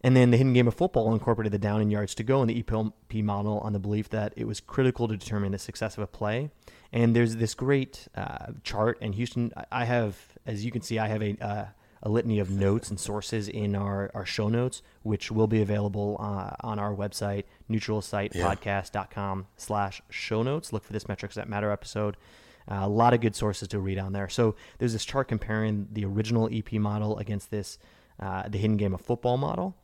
And 0.00 0.16
then 0.16 0.30
the 0.30 0.38
hidden 0.38 0.54
game 0.54 0.66
of 0.66 0.72
football 0.72 1.12
incorporated 1.12 1.52
the 1.52 1.58
down 1.58 1.82
and 1.82 1.92
yards 1.92 2.14
to 2.14 2.22
go 2.22 2.40
in 2.40 2.48
the 2.48 2.62
EPP 2.62 3.22
model 3.22 3.58
on 3.58 3.74
the 3.74 3.78
belief 3.78 4.08
that 4.08 4.32
it 4.34 4.46
was 4.46 4.60
critical 4.60 5.08
to 5.08 5.16
determine 5.18 5.52
the 5.52 5.58
success 5.58 5.98
of 5.98 6.02
a 6.02 6.06
play. 6.06 6.48
And 6.90 7.14
there's 7.14 7.36
this 7.36 7.52
great 7.52 8.08
uh, 8.16 8.52
chart 8.62 8.96
in 9.02 9.12
Houston. 9.12 9.52
I 9.70 9.84
have, 9.84 10.16
as 10.46 10.64
you 10.64 10.70
can 10.70 10.80
see, 10.80 10.98
I 10.98 11.08
have 11.08 11.22
a, 11.22 11.36
uh, 11.44 11.66
a 12.02 12.08
litany 12.08 12.38
of 12.38 12.48
notes 12.48 12.88
and 12.88 12.98
sources 12.98 13.46
in 13.46 13.76
our, 13.76 14.10
our 14.14 14.24
show 14.24 14.48
notes, 14.48 14.80
which 15.02 15.30
will 15.30 15.48
be 15.48 15.60
available 15.60 16.16
uh, 16.18 16.52
on 16.60 16.78
our 16.78 16.94
website, 16.94 17.44
neutralsitepodcast.com 17.70 19.48
slash 19.58 20.00
show 20.08 20.42
notes. 20.42 20.72
Look 20.72 20.82
for 20.82 20.94
this 20.94 21.08
Metrics 21.08 21.34
That 21.34 21.46
Matter 21.46 21.70
episode. 21.70 22.16
Uh, 22.70 22.80
a 22.82 22.88
lot 22.88 23.12
of 23.12 23.20
good 23.20 23.34
sources 23.36 23.68
to 23.68 23.78
read 23.78 23.98
on 23.98 24.12
there. 24.12 24.28
So 24.28 24.54
there's 24.78 24.92
this 24.92 25.04
chart 25.04 25.28
comparing 25.28 25.88
the 25.92 26.04
original 26.04 26.48
EP 26.52 26.72
model 26.74 27.18
against 27.18 27.50
this, 27.50 27.78
uh, 28.18 28.48
the 28.48 28.58
hidden 28.58 28.76
game 28.76 28.94
of 28.94 29.00
football 29.00 29.36
model. 29.36 29.76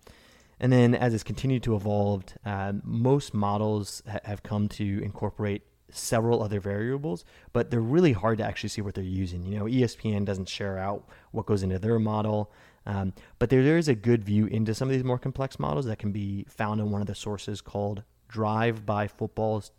And 0.59 0.73
then 0.73 0.95
as 0.95 1.15
it's 1.15 1.23
continued 1.23 1.63
to 1.65 1.75
evolve, 1.75 2.25
uh, 2.45 2.75
most 2.85 3.33
models 3.33 4.03
ha- 4.11 4.21
have 4.25 4.43
come 4.43 4.69
to 4.69 5.03
incorporate 5.03 5.63
several 5.91 6.43
other 6.43 6.61
variables, 6.61 7.25
but 7.53 7.71
they're 7.71 7.81
really 7.81 8.13
hard 8.13 8.39
to 8.39 8.45
actually 8.45 8.69
see 8.69 8.83
what 8.83 8.95
they're 8.95 9.05
using. 9.05 9.45
You 9.45 9.59
know, 9.59 9.65
ESPN 9.65 10.25
doesn't 10.25 10.49
share 10.49 10.79
out 10.79 11.09
what 11.33 11.47
goes 11.47 11.63
into 11.63 11.79
their 11.79 11.99
model, 11.99 12.53
um, 12.87 13.13
but 13.39 13.51
there, 13.51 13.63
there 13.63 13.79
is 13.79 13.89
a 13.89 13.95
good 13.95 14.25
view 14.25 14.47
into 14.47 14.75
some 14.75 14.89
of 14.89 14.93
these 14.93 15.05
more 15.05 15.19
complex 15.19 15.59
models 15.59 15.87
that 15.87 15.99
can 15.99 16.13
be 16.13 16.45
found 16.49 16.81
in 16.81 16.91
one 16.91 17.01
of 17.01 17.07
the 17.07 17.15
sources 17.15 17.61
called 17.61 18.03
Drive 18.29 18.87
by 18.87 19.07
Football's 19.09 19.73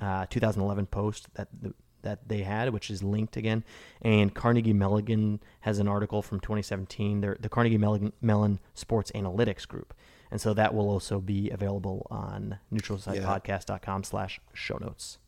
uh, 0.00 0.26
2011 0.26 0.86
post 0.86 1.28
that 1.34 1.48
the, 1.60 1.74
that 2.04 2.28
they 2.28 2.42
had, 2.42 2.72
which 2.72 2.90
is 2.90 3.02
linked 3.02 3.36
again. 3.36 3.64
And 4.00 4.32
Carnegie 4.32 4.72
Mellon 4.72 5.40
has 5.60 5.78
an 5.78 5.88
article 5.88 6.22
from 6.22 6.40
2017. 6.40 7.20
They're 7.20 7.36
the 7.38 7.48
Carnegie 7.48 7.78
Mellon, 7.78 8.12
Mellon 8.20 8.60
Sports 8.74 9.10
Analytics 9.14 9.66
Group. 9.66 9.92
And 10.30 10.40
so 10.40 10.54
that 10.54 10.74
will 10.74 10.88
also 10.88 11.20
be 11.20 11.50
available 11.50 12.06
on 12.10 12.58
neutralsitepodcast.com 12.72 14.04
slash 14.04 14.40
show 14.52 14.78
notes. 14.78 15.18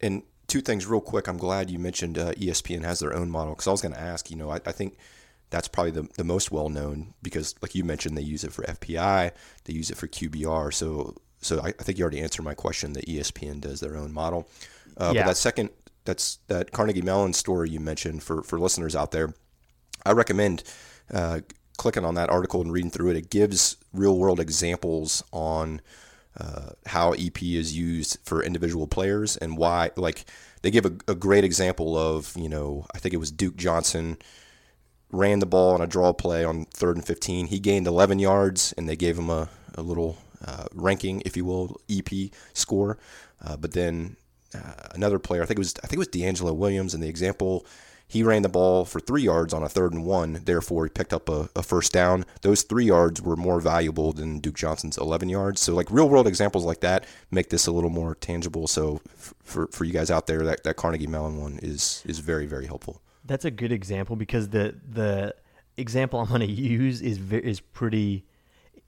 And 0.00 0.22
two 0.46 0.60
things 0.60 0.86
real 0.86 1.00
quick. 1.00 1.28
I'm 1.28 1.38
glad 1.38 1.70
you 1.70 1.78
mentioned 1.78 2.18
uh, 2.18 2.32
ESPN 2.32 2.84
has 2.84 3.00
their 3.00 3.14
own 3.14 3.30
model 3.30 3.54
because 3.54 3.66
I 3.66 3.70
was 3.70 3.82
going 3.82 3.94
to 3.94 4.00
ask, 4.00 4.30
you 4.30 4.36
know, 4.36 4.50
I, 4.50 4.60
I 4.66 4.72
think 4.72 4.96
that's 5.50 5.68
probably 5.68 5.92
the, 5.92 6.08
the 6.16 6.24
most 6.24 6.50
well 6.50 6.68
known 6.68 7.14
because 7.22 7.54
like 7.62 7.74
you 7.74 7.84
mentioned, 7.84 8.16
they 8.16 8.22
use 8.22 8.44
it 8.44 8.52
for 8.52 8.64
FPI, 8.64 9.32
they 9.64 9.72
use 9.72 9.90
it 9.90 9.96
for 9.96 10.06
QBR. 10.06 10.72
So, 10.72 11.16
so 11.40 11.60
I, 11.60 11.68
I 11.68 11.82
think 11.82 11.98
you 11.98 12.02
already 12.02 12.20
answered 12.20 12.42
my 12.42 12.54
question 12.54 12.92
that 12.94 13.06
ESPN 13.06 13.60
does 13.60 13.80
their 13.80 13.96
own 13.96 14.12
model. 14.12 14.48
Uh, 14.96 15.12
yeah. 15.14 15.22
But 15.22 15.30
that 15.30 15.36
second, 15.36 15.70
that's 16.04 16.38
that 16.48 16.72
Carnegie 16.72 17.02
Mellon 17.02 17.32
story 17.32 17.70
you 17.70 17.80
mentioned 17.80 18.22
for, 18.22 18.42
for 18.42 18.58
listeners 18.58 18.94
out 18.94 19.10
there. 19.10 19.34
I 20.04 20.12
recommend 20.12 20.62
uh, 21.12 21.40
clicking 21.76 22.04
on 22.04 22.14
that 22.14 22.30
article 22.30 22.60
and 22.60 22.72
reading 22.72 22.90
through 22.90 23.10
it. 23.10 23.16
It 23.16 23.30
gives 23.30 23.76
real 23.92 24.18
world 24.18 24.40
examples 24.40 25.22
on 25.32 25.80
uh, 26.38 26.70
how 26.86 27.12
EP 27.12 27.42
is 27.42 27.76
used 27.76 28.18
for 28.24 28.42
individual 28.42 28.86
players 28.86 29.36
and 29.36 29.56
why. 29.56 29.90
Like 29.96 30.24
they 30.62 30.70
give 30.70 30.84
a, 30.84 30.92
a, 31.08 31.14
great 31.14 31.44
example 31.44 31.96
of 31.96 32.32
you 32.36 32.48
know 32.48 32.86
I 32.94 32.98
think 32.98 33.14
it 33.14 33.18
was 33.18 33.30
Duke 33.30 33.56
Johnson 33.56 34.18
ran 35.10 35.38
the 35.38 35.46
ball 35.46 35.74
on 35.74 35.80
a 35.80 35.86
draw 35.86 36.12
play 36.12 36.44
on 36.44 36.64
third 36.66 36.96
and 36.96 37.06
15. 37.06 37.46
He 37.46 37.60
gained 37.60 37.86
11 37.86 38.18
yards 38.18 38.74
and 38.76 38.88
they 38.88 38.96
gave 38.96 39.16
him 39.16 39.30
a, 39.30 39.48
a 39.76 39.82
little 39.82 40.18
uh, 40.44 40.64
ranking, 40.74 41.22
if 41.24 41.36
you 41.36 41.44
will, 41.44 41.80
EP 41.88 42.30
score. 42.52 42.98
Uh, 43.40 43.56
but 43.56 43.72
then 43.72 44.16
uh, 44.54 44.88
another 44.94 45.18
player, 45.18 45.42
I 45.42 45.46
think 45.46 45.58
it 45.58 45.60
was 45.60 45.74
I 45.82 45.86
think 45.86 45.94
it 45.94 45.98
was 45.98 46.08
DeAngelo 46.08 46.54
Williams, 46.54 46.94
and 46.94 47.02
the 47.02 47.08
example 47.08 47.66
he 48.06 48.22
ran 48.22 48.42
the 48.42 48.48
ball 48.48 48.84
for 48.84 49.00
three 49.00 49.22
yards 49.22 49.54
on 49.54 49.62
a 49.62 49.68
third 49.68 49.92
and 49.92 50.04
one. 50.04 50.40
Therefore, 50.44 50.84
he 50.84 50.90
picked 50.90 51.12
up 51.12 51.28
a, 51.28 51.48
a, 51.56 51.62
first 51.62 51.92
down. 51.92 52.24
Those 52.42 52.62
three 52.62 52.84
yards 52.84 53.20
were 53.22 53.36
more 53.36 53.60
valuable 53.60 54.12
than 54.12 54.40
Duke 54.40 54.56
Johnson's 54.56 54.98
11 54.98 55.28
yards. 55.28 55.60
So, 55.60 55.74
like 55.74 55.90
real 55.90 56.08
world 56.08 56.26
examples 56.26 56.64
like 56.64 56.80
that 56.80 57.06
make 57.30 57.48
this 57.48 57.66
a 57.66 57.72
little 57.72 57.90
more 57.90 58.14
tangible. 58.14 58.66
So, 58.66 59.00
for, 59.16 59.66
for 59.68 59.84
you 59.84 59.92
guys 59.92 60.10
out 60.10 60.26
there, 60.26 60.42
that, 60.44 60.64
that 60.64 60.76
Carnegie 60.76 61.06
Mellon 61.06 61.40
one 61.40 61.58
is 61.62 62.02
is 62.06 62.18
very 62.18 62.46
very 62.46 62.66
helpful. 62.66 63.00
That's 63.24 63.44
a 63.44 63.50
good 63.50 63.72
example 63.72 64.16
because 64.16 64.50
the 64.50 64.74
the 64.88 65.34
example 65.76 66.20
I'm 66.20 66.28
going 66.28 66.40
to 66.46 66.46
use 66.46 67.00
is 67.00 67.18
is 67.32 67.60
pretty 67.60 68.26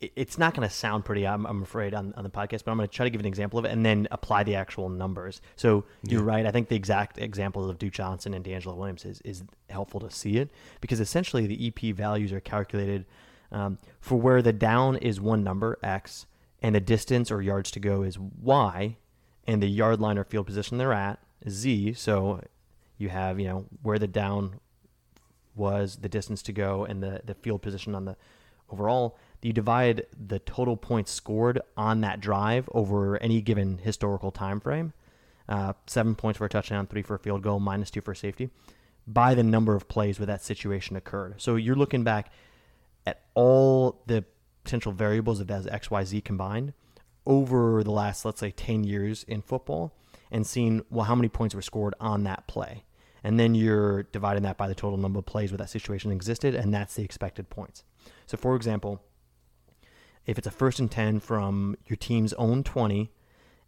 it's 0.01 0.37
not 0.37 0.55
going 0.55 0.69
to 0.69 0.75
sound 0.75 1.05
pretty, 1.05 1.27
I'm, 1.27 1.47
I'm 1.47 1.63
afraid, 1.63 1.95
on, 1.95 2.13
on 2.17 2.25
the 2.25 2.31
podcast, 2.31 2.65
but 2.65 2.71
I'm 2.71 2.77
going 2.77 2.89
to 2.89 2.95
try 2.95 3.05
to 3.05 3.11
give 3.11 3.21
an 3.21 3.27
example 3.27 3.59
of 3.59 3.65
it 3.65 3.71
and 3.71 3.85
then 3.85 4.07
apply 4.11 4.43
the 4.43 4.55
actual 4.55 4.89
numbers. 4.89 5.41
So 5.57 5.85
you're 6.03 6.23
right. 6.23 6.45
I 6.45 6.51
think 6.51 6.69
the 6.69 6.77
exact 6.77 7.19
examples 7.19 7.71
of 7.71 7.79
Duke 7.79 7.95
Johnson 7.95 8.35
and 8.35 8.45
DeAngelo 8.45 8.77
Williams 8.77 9.05
is, 9.07 9.23
is 9.23 9.43
helpful 9.71 10.01
to 10.01 10.11
see 10.11 10.37
it 10.37 10.51
because 10.81 11.01
essentially 11.01 11.47
the 11.47 11.69
EP 11.69 11.95
values 11.95 12.33
are 12.33 12.41
calculated 12.41 13.07
um, 13.51 13.79
for 14.01 14.17
where 14.17 14.43
the 14.43 14.53
down 14.53 14.97
is 14.97 15.21
one 15.21 15.43
number, 15.43 15.79
X, 15.83 16.27
and 16.61 16.75
the 16.75 16.81
distance 16.81 17.31
or 17.31 17.41
yards 17.41 17.71
to 17.71 17.81
go 17.81 18.03
is 18.03 18.19
Y, 18.19 18.97
and 19.47 19.63
the 19.63 19.69
yard 19.69 20.01
line 20.01 20.19
or 20.19 20.25
field 20.25 20.47
position 20.47 20.79
they're 20.79 20.93
at 20.93 21.21
is 21.41 21.55
Z. 21.55 21.95
So 21.95 22.43
you 22.99 23.09
have, 23.09 23.41
you 23.41 23.47
know, 23.47 23.67
where 23.83 23.99
the 23.99 24.09
down 24.09 24.61
was, 25.55 25.97
the 25.97 26.09
distance 26.09 26.43
to 26.43 26.53
go, 26.53 26.85
and 26.85 27.03
the, 27.03 27.23
the 27.25 27.35
field 27.35 27.63
position 27.63 27.95
on 27.95 28.05
the 28.05 28.17
overall 28.71 29.19
you 29.43 29.53
divide 29.53 30.07
the 30.27 30.39
total 30.39 30.77
points 30.77 31.13
scored 31.13 31.61
on 31.77 32.01
that 32.01 32.21
drive 32.21 32.69
over 32.73 33.21
any 33.23 33.41
given 33.41 33.79
historical 33.79 34.31
time 34.31 34.61
frame 34.61 34.93
uh, 35.49 35.73
seven 35.87 36.15
points 36.15 36.39
for 36.39 36.45
a 36.45 36.49
touchdown 36.49 36.87
three 36.87 37.03
for 37.03 37.15
a 37.15 37.19
field 37.19 37.43
goal 37.43 37.61
minus 37.61 37.91
two 37.91 38.01
for 38.01 38.15
safety 38.15 38.51
by 39.07 39.35
the 39.35 39.43
number 39.43 39.75
of 39.75 39.89
plays 39.89 40.19
where 40.19 40.27
that 40.27 40.43
situation 40.43 40.97
occurred. 40.97 41.41
So 41.41 41.57
you're 41.57 41.77
looking 41.77 42.03
back 42.03 42.33
at 43.07 43.23
all 43.35 44.03
the 44.07 44.25
potential 44.65 44.91
variables 44.91 45.39
of 45.39 45.49
as 45.49 45.67
xyz 45.67 46.25
combined 46.25 46.73
over 47.25 47.85
the 47.85 47.91
last 47.93 48.25
let's 48.25 48.41
say 48.41 48.51
10 48.51 48.83
years 48.83 49.23
in 49.25 49.41
football 49.41 49.97
and 50.33 50.45
seeing 50.45 50.85
well 50.91 51.05
how 51.05 51.15
many 51.15 51.29
points 51.29 51.55
were 51.55 51.63
scored 51.63 51.95
on 52.01 52.25
that 52.25 52.49
play. 52.49 52.85
And 53.23 53.39
then 53.41 53.55
you're 53.55 54.05
dividing 54.05 54.43
that 54.45 54.57
by 54.57 54.69
the 54.69 54.75
total 54.75 54.99
number 54.99 55.21
of 55.21 55.27
plays 55.27 55.51
where 55.51 55.59
that 55.59 55.71
situation 55.71 56.11
existed 56.11 56.55
and 56.55 56.75
that's 56.75 56.95
the 56.95 57.05
expected 57.05 57.49
points. 57.49 57.85
So 58.27 58.37
for 58.37 58.57
example 58.57 59.01
if 60.27 60.39
it's 60.39 60.47
a 60.47 60.51
first 60.51 60.79
and 60.79 60.91
10 60.91 61.21
from 61.21 61.77
your 61.87 61.97
team's 61.97 62.33
own 62.35 62.63
20 62.65 63.11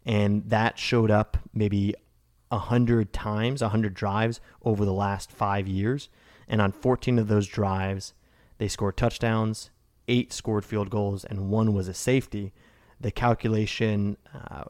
and 0.05 0.49
that 0.49 0.77
showed 0.77 1.11
up 1.11 1.37
maybe 1.53 1.95
100 2.49 3.13
times, 3.13 3.61
100 3.61 3.93
drives 3.93 4.41
over 4.63 4.85
the 4.85 4.93
last 4.93 5.31
five 5.31 5.67
years, 5.67 6.09
and 6.47 6.61
on 6.61 6.71
14 6.71 7.19
of 7.19 7.27
those 7.27 7.47
drives, 7.47 8.13
they 8.57 8.67
scored 8.67 8.97
touchdowns, 8.97 9.69
eight 10.07 10.33
scored 10.33 10.65
field 10.65 10.89
goals, 10.89 11.23
and 11.23 11.49
one 11.49 11.73
was 11.73 11.87
a 11.87 11.93
safety, 11.93 12.51
the 12.99 13.11
calculation 13.11 14.17
uh, 14.33 14.65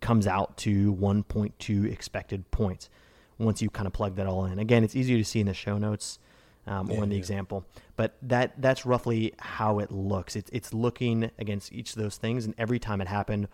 comes 0.00 0.26
out 0.26 0.56
to 0.58 0.92
1.2 0.94 1.90
expected 1.90 2.50
points 2.50 2.90
once 3.38 3.62
you 3.62 3.70
kind 3.70 3.86
of 3.86 3.92
plug 3.92 4.16
that 4.16 4.26
all 4.26 4.44
in. 4.44 4.58
Again, 4.58 4.84
it's 4.84 4.96
easier 4.96 5.16
to 5.16 5.24
see 5.24 5.40
in 5.40 5.46
the 5.46 5.54
show 5.54 5.78
notes 5.78 6.18
um, 6.66 6.90
yeah, 6.90 6.98
or 6.98 7.02
in 7.02 7.08
the 7.08 7.14
yeah. 7.14 7.20
example. 7.20 7.64
But 7.96 8.16
that 8.22 8.60
that's 8.60 8.86
roughly 8.86 9.34
how 9.38 9.78
it 9.78 9.90
looks. 9.90 10.36
It's 10.36 10.50
it's 10.52 10.72
looking 10.74 11.30
against 11.38 11.72
each 11.72 11.90
of 11.90 12.02
those 12.02 12.16
things, 12.16 12.44
and 12.44 12.54
every 12.58 12.78
time 12.78 13.00
it 13.00 13.08
happened, 13.08 13.48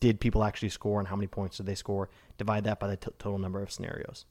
did 0.00 0.20
people 0.20 0.44
actually 0.44 0.70
score, 0.70 0.98
and 0.98 1.08
how 1.08 1.16
many 1.16 1.28
points 1.28 1.58
did 1.58 1.66
they 1.66 1.74
score? 1.74 2.08
Divide 2.38 2.64
that 2.64 2.80
by 2.80 2.88
the 2.88 2.96
t- 2.96 3.10
total 3.18 3.38
number 3.38 3.62
of 3.62 3.70
scenarios. 3.70 4.24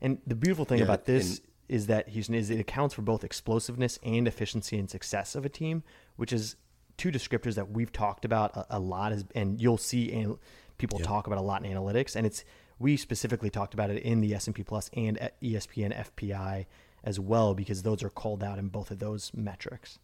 And 0.00 0.18
the 0.26 0.34
beautiful 0.34 0.64
thing 0.64 0.78
yeah, 0.78 0.84
about 0.84 1.04
this 1.06 1.40
is 1.68 1.86
that 1.86 2.08
Houston 2.10 2.34
is 2.34 2.50
it 2.50 2.60
accounts 2.60 2.94
for 2.94 3.02
both 3.02 3.24
explosiveness 3.24 3.98
and 4.02 4.28
efficiency 4.28 4.78
and 4.78 4.88
success 4.90 5.34
of 5.34 5.44
a 5.44 5.48
team, 5.48 5.82
which 6.16 6.32
is 6.32 6.56
two 6.96 7.10
descriptors 7.10 7.54
that 7.54 7.70
we've 7.70 7.92
talked 7.92 8.24
about 8.24 8.56
a, 8.56 8.66
a 8.70 8.78
lot, 8.78 9.12
as, 9.12 9.24
and 9.34 9.60
you'll 9.60 9.78
see 9.78 10.12
and 10.12 10.38
people 10.78 10.98
talk 10.98 11.26
about 11.26 11.38
a 11.38 11.42
lot 11.42 11.64
in 11.64 11.72
analytics, 11.72 12.16
and 12.16 12.26
it's 12.26 12.44
we 12.78 12.96
specifically 12.96 13.50
talked 13.50 13.74
about 13.74 13.90
it 13.90 14.02
in 14.02 14.20
the 14.20 14.34
S&P 14.34 14.62
Plus 14.62 14.90
and 14.92 15.18
ESPN 15.42 15.96
FPI 15.96 16.66
as 17.06 17.20
well 17.20 17.54
because 17.54 17.82
those 17.82 18.02
are 18.02 18.10
called 18.10 18.42
out 18.42 18.58
in 18.58 18.68
both 18.68 18.90
of 18.90 18.98
those 18.98 19.30
metrics. 19.32 19.98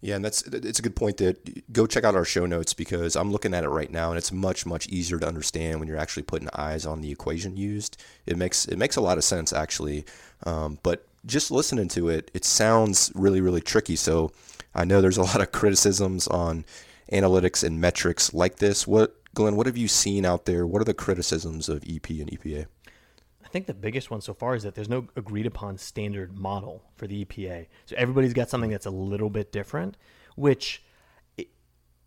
Yeah, 0.00 0.14
and 0.14 0.24
that's 0.24 0.42
it's 0.42 0.78
a 0.78 0.82
good 0.82 0.94
point 0.94 1.16
that 1.16 1.72
go 1.72 1.84
check 1.84 2.04
out 2.04 2.14
our 2.14 2.24
show 2.24 2.46
notes 2.46 2.72
because 2.72 3.16
I'm 3.16 3.32
looking 3.32 3.52
at 3.52 3.64
it 3.64 3.68
right 3.68 3.90
now 3.90 4.10
and 4.10 4.18
it's 4.18 4.30
much 4.30 4.64
much 4.64 4.86
easier 4.88 5.18
to 5.18 5.26
understand 5.26 5.80
when 5.80 5.88
you're 5.88 5.98
actually 5.98 6.22
putting 6.22 6.48
eyes 6.54 6.86
on 6.86 7.00
the 7.00 7.10
equation 7.10 7.56
used. 7.56 8.00
It 8.24 8.36
makes 8.36 8.66
it 8.66 8.76
makes 8.76 8.94
a 8.94 9.00
lot 9.00 9.18
of 9.18 9.24
sense 9.24 9.52
actually, 9.52 10.04
um, 10.44 10.78
but 10.84 11.08
just 11.26 11.50
listening 11.50 11.88
to 11.88 12.10
it, 12.10 12.30
it 12.32 12.44
sounds 12.44 13.10
really 13.16 13.40
really 13.40 13.60
tricky. 13.60 13.96
So 13.96 14.30
I 14.72 14.84
know 14.84 15.00
there's 15.00 15.16
a 15.16 15.22
lot 15.32 15.40
of 15.40 15.50
criticisms 15.50 16.28
on 16.28 16.64
analytics 17.10 17.64
and 17.64 17.80
metrics 17.80 18.32
like 18.32 18.56
this. 18.56 18.86
What 18.86 19.16
Glenn, 19.34 19.56
what 19.56 19.66
have 19.66 19.76
you 19.76 19.88
seen 19.88 20.24
out 20.24 20.44
there? 20.44 20.64
What 20.64 20.80
are 20.80 20.84
the 20.84 20.94
criticisms 20.94 21.68
of 21.68 21.82
EP 21.88 22.08
and 22.10 22.30
EPA? 22.30 22.66
I 23.48 23.50
think 23.50 23.64
the 23.64 23.72
biggest 23.72 24.10
one 24.10 24.20
so 24.20 24.34
far 24.34 24.54
is 24.56 24.62
that 24.64 24.74
there's 24.74 24.90
no 24.90 25.06
agreed 25.16 25.46
upon 25.46 25.78
standard 25.78 26.36
model 26.36 26.82
for 26.96 27.06
the 27.06 27.24
EPA. 27.24 27.66
So 27.86 27.96
everybody's 27.96 28.34
got 28.34 28.50
something 28.50 28.70
that's 28.70 28.84
a 28.84 28.90
little 28.90 29.30
bit 29.30 29.52
different, 29.52 29.96
which 30.36 30.82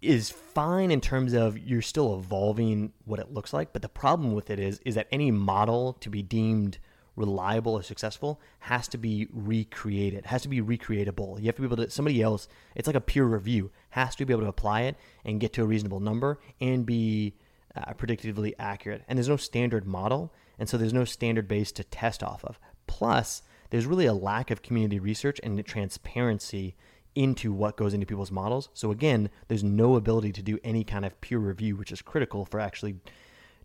is 0.04 0.30
fine 0.30 0.92
in 0.92 1.02
terms 1.02 1.34
of 1.34 1.58
you're 1.58 1.82
still 1.82 2.16
evolving 2.16 2.94
what 3.06 3.20
it 3.20 3.34
looks 3.34 3.54
like, 3.54 3.74
but 3.74 3.82
the 3.82 3.90
problem 3.90 4.34
with 4.34 4.52
it 4.52 4.60
is 4.60 4.80
is 4.86 4.94
that 4.94 5.08
any 5.12 5.32
model 5.32 5.94
to 5.94 6.12
be 6.12 6.22
deemed 6.22 6.78
reliable 7.16 7.74
or 7.74 7.82
successful 7.82 8.40
has 8.60 8.88
to 8.88 9.00
be 9.00 9.28
recreated, 9.34 10.28
has 10.28 10.44
to 10.44 10.48
be 10.48 10.62
recreatable. 10.62 11.40
You 11.40 11.48
have 11.48 11.56
to 11.56 11.62
be 11.62 11.68
able 11.68 11.78
to 11.78 11.90
somebody 11.90 12.22
else, 12.22 12.48
it's 12.76 12.86
like 12.86 12.96
a 12.96 13.02
peer 13.02 13.26
review, 13.26 13.72
has 13.90 14.16
to 14.18 14.26
be 14.26 14.34
able 14.34 14.44
to 14.44 14.50
apply 14.50 14.82
it 14.82 14.96
and 15.26 15.40
get 15.40 15.54
to 15.54 15.64
a 15.64 15.66
reasonable 15.66 16.00
number 16.00 16.40
and 16.60 16.86
be 16.86 17.34
uh, 17.76 17.94
predictively 17.94 18.54
accurate. 18.60 19.04
And 19.08 19.18
there's 19.18 19.30
no 19.30 19.38
standard 19.38 19.86
model. 19.86 20.34
And 20.60 20.70
so 20.70 20.78
there's 20.78 20.94
no 20.94 21.06
standard 21.06 21.48
base 21.48 21.72
to 21.74 21.84
test 21.84 22.24
off 22.24 22.44
of. 22.46 22.60
Plus, 22.88 23.44
there's 23.70 23.86
really 23.86 24.06
a 24.06 24.14
lack 24.14 24.52
of 24.52 24.62
community 24.62 25.00
research 25.00 25.40
and 25.44 25.66
transparency 25.66 26.76
into 27.16 27.52
what 27.52 27.78
goes 27.78 27.94
into 27.94 28.06
people's 28.06 28.32
models. 28.32 28.70
So 28.74 28.92
again, 28.92 29.30
there's 29.48 29.64
no 29.64 29.96
ability 29.96 30.32
to 30.34 30.42
do 30.42 30.60
any 30.64 30.84
kind 30.84 31.06
of 31.06 31.20
peer 31.22 31.40
review, 31.40 31.76
which 31.76 31.92
is 31.92 32.02
critical 32.02 32.46
for 32.46 32.60
actually 32.60 32.96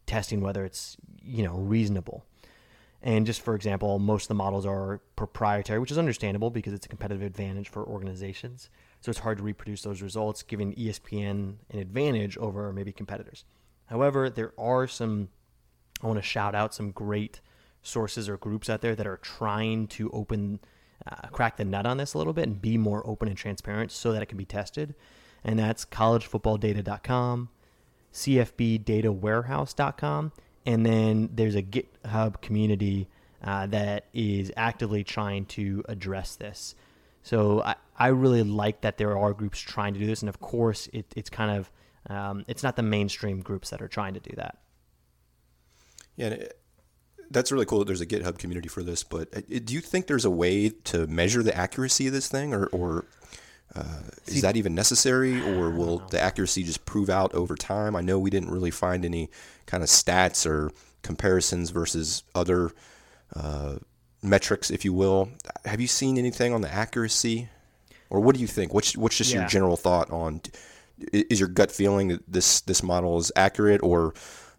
testing 0.06 0.40
whether 0.40 0.64
it's, 0.64 0.96
you 1.22 1.42
know, 1.44 1.56
reasonable. 1.56 2.24
And 3.02 3.26
just 3.26 3.40
for 3.40 3.54
example, 3.54 3.98
most 3.98 4.24
of 4.24 4.28
the 4.28 4.34
models 4.34 4.66
are 4.66 5.00
proprietary, 5.14 5.78
which 5.78 5.90
is 5.90 5.98
understandable 5.98 6.50
because 6.50 6.72
it's 6.72 6.86
a 6.86 6.88
competitive 6.88 7.22
advantage 7.22 7.68
for 7.68 7.84
organizations. 7.84 8.68
So 9.00 9.10
it's 9.10 9.20
hard 9.20 9.38
to 9.38 9.44
reproduce 9.44 9.82
those 9.82 10.02
results, 10.02 10.42
giving 10.42 10.74
ESPN 10.74 11.56
an 11.70 11.78
advantage 11.78 12.36
over 12.38 12.72
maybe 12.72 12.92
competitors. 12.92 13.44
However, 13.86 14.30
there 14.30 14.52
are 14.58 14.86
some 14.86 15.28
I 16.02 16.06
want 16.06 16.18
to 16.18 16.22
shout 16.22 16.54
out 16.54 16.74
some 16.74 16.90
great 16.90 17.40
sources 17.82 18.28
or 18.28 18.36
groups 18.36 18.68
out 18.68 18.82
there 18.82 18.94
that 18.94 19.06
are 19.06 19.16
trying 19.16 19.86
to 19.88 20.10
open, 20.10 20.60
uh, 21.06 21.28
crack 21.28 21.56
the 21.56 21.64
nut 21.64 21.86
on 21.86 21.96
this 21.96 22.12
a 22.14 22.18
little 22.18 22.32
bit 22.32 22.46
and 22.46 22.60
be 22.60 22.76
more 22.76 23.06
open 23.06 23.28
and 23.28 23.36
transparent 23.36 23.92
so 23.92 24.12
that 24.12 24.22
it 24.22 24.26
can 24.26 24.38
be 24.38 24.44
tested. 24.44 24.94
And 25.44 25.56
that's 25.58 25.84
collegefootballdata.com, 25.84 27.48
cfbdatawarehouse.com, 28.12 30.32
and 30.66 30.84
then 30.84 31.30
there's 31.32 31.54
a 31.54 31.62
GitHub 31.62 32.40
community 32.40 33.08
uh, 33.44 33.66
that 33.66 34.06
is 34.12 34.50
actively 34.56 35.04
trying 35.04 35.44
to 35.46 35.84
address 35.88 36.34
this. 36.36 36.74
So 37.22 37.62
I, 37.62 37.76
I 37.96 38.08
really 38.08 38.42
like 38.42 38.80
that 38.80 38.98
there 38.98 39.16
are 39.16 39.32
groups 39.32 39.60
trying 39.60 39.94
to 39.94 40.00
do 40.00 40.06
this, 40.06 40.22
and 40.22 40.28
of 40.28 40.40
course 40.40 40.88
it, 40.92 41.06
it's 41.14 41.30
kind 41.30 41.56
of 41.56 41.70
um, 42.08 42.44
it's 42.48 42.62
not 42.62 42.76
the 42.76 42.82
mainstream 42.82 43.40
groups 43.40 43.70
that 43.70 43.82
are 43.82 43.88
trying 43.88 44.14
to 44.14 44.20
do 44.20 44.34
that. 44.36 44.58
Yeah, 46.16 46.28
it, 46.28 46.60
that's 47.30 47.52
really 47.52 47.66
cool. 47.66 47.80
That 47.80 47.86
there's 47.86 48.00
a 48.00 48.06
GitHub 48.06 48.38
community 48.38 48.68
for 48.68 48.82
this, 48.82 49.02
but 49.02 49.28
uh, 49.36 49.40
do 49.64 49.74
you 49.74 49.80
think 49.80 50.06
there's 50.06 50.24
a 50.24 50.30
way 50.30 50.68
to 50.68 51.06
measure 51.06 51.42
the 51.42 51.56
accuracy 51.56 52.06
of 52.06 52.12
this 52.12 52.28
thing, 52.28 52.54
or, 52.54 52.66
or 52.66 53.06
uh, 53.74 53.82
See, 54.24 54.36
is 54.36 54.42
that 54.42 54.56
even 54.56 54.74
necessary, 54.74 55.40
or 55.56 55.70
will 55.70 55.98
the 56.10 56.20
accuracy 56.20 56.62
just 56.62 56.84
prove 56.84 57.10
out 57.10 57.34
over 57.34 57.54
time? 57.54 57.96
I 57.96 58.00
know 58.00 58.18
we 58.18 58.30
didn't 58.30 58.50
really 58.50 58.70
find 58.70 59.04
any 59.04 59.30
kind 59.66 59.82
of 59.82 59.88
stats 59.88 60.46
or 60.46 60.72
comparisons 61.02 61.70
versus 61.70 62.22
other 62.34 62.70
uh, 63.34 63.76
metrics, 64.22 64.70
if 64.70 64.84
you 64.84 64.92
will. 64.92 65.30
Have 65.64 65.80
you 65.80 65.86
seen 65.86 66.18
anything 66.18 66.52
on 66.52 66.60
the 66.60 66.72
accuracy, 66.72 67.48
or 68.10 68.20
what 68.20 68.34
do 68.34 68.40
you 68.40 68.46
think? 68.46 68.72
What's 68.72 68.96
what's 68.96 69.16
just 69.16 69.32
yeah. 69.32 69.40
your 69.40 69.48
general 69.48 69.76
thought 69.76 70.10
on? 70.10 70.40
Is 71.12 71.38
your 71.38 71.48
gut 71.48 71.70
feeling 71.70 72.08
that 72.08 72.22
this 72.26 72.60
this 72.62 72.82
model 72.82 73.18
is 73.18 73.30
accurate, 73.36 73.82
or 73.82 74.14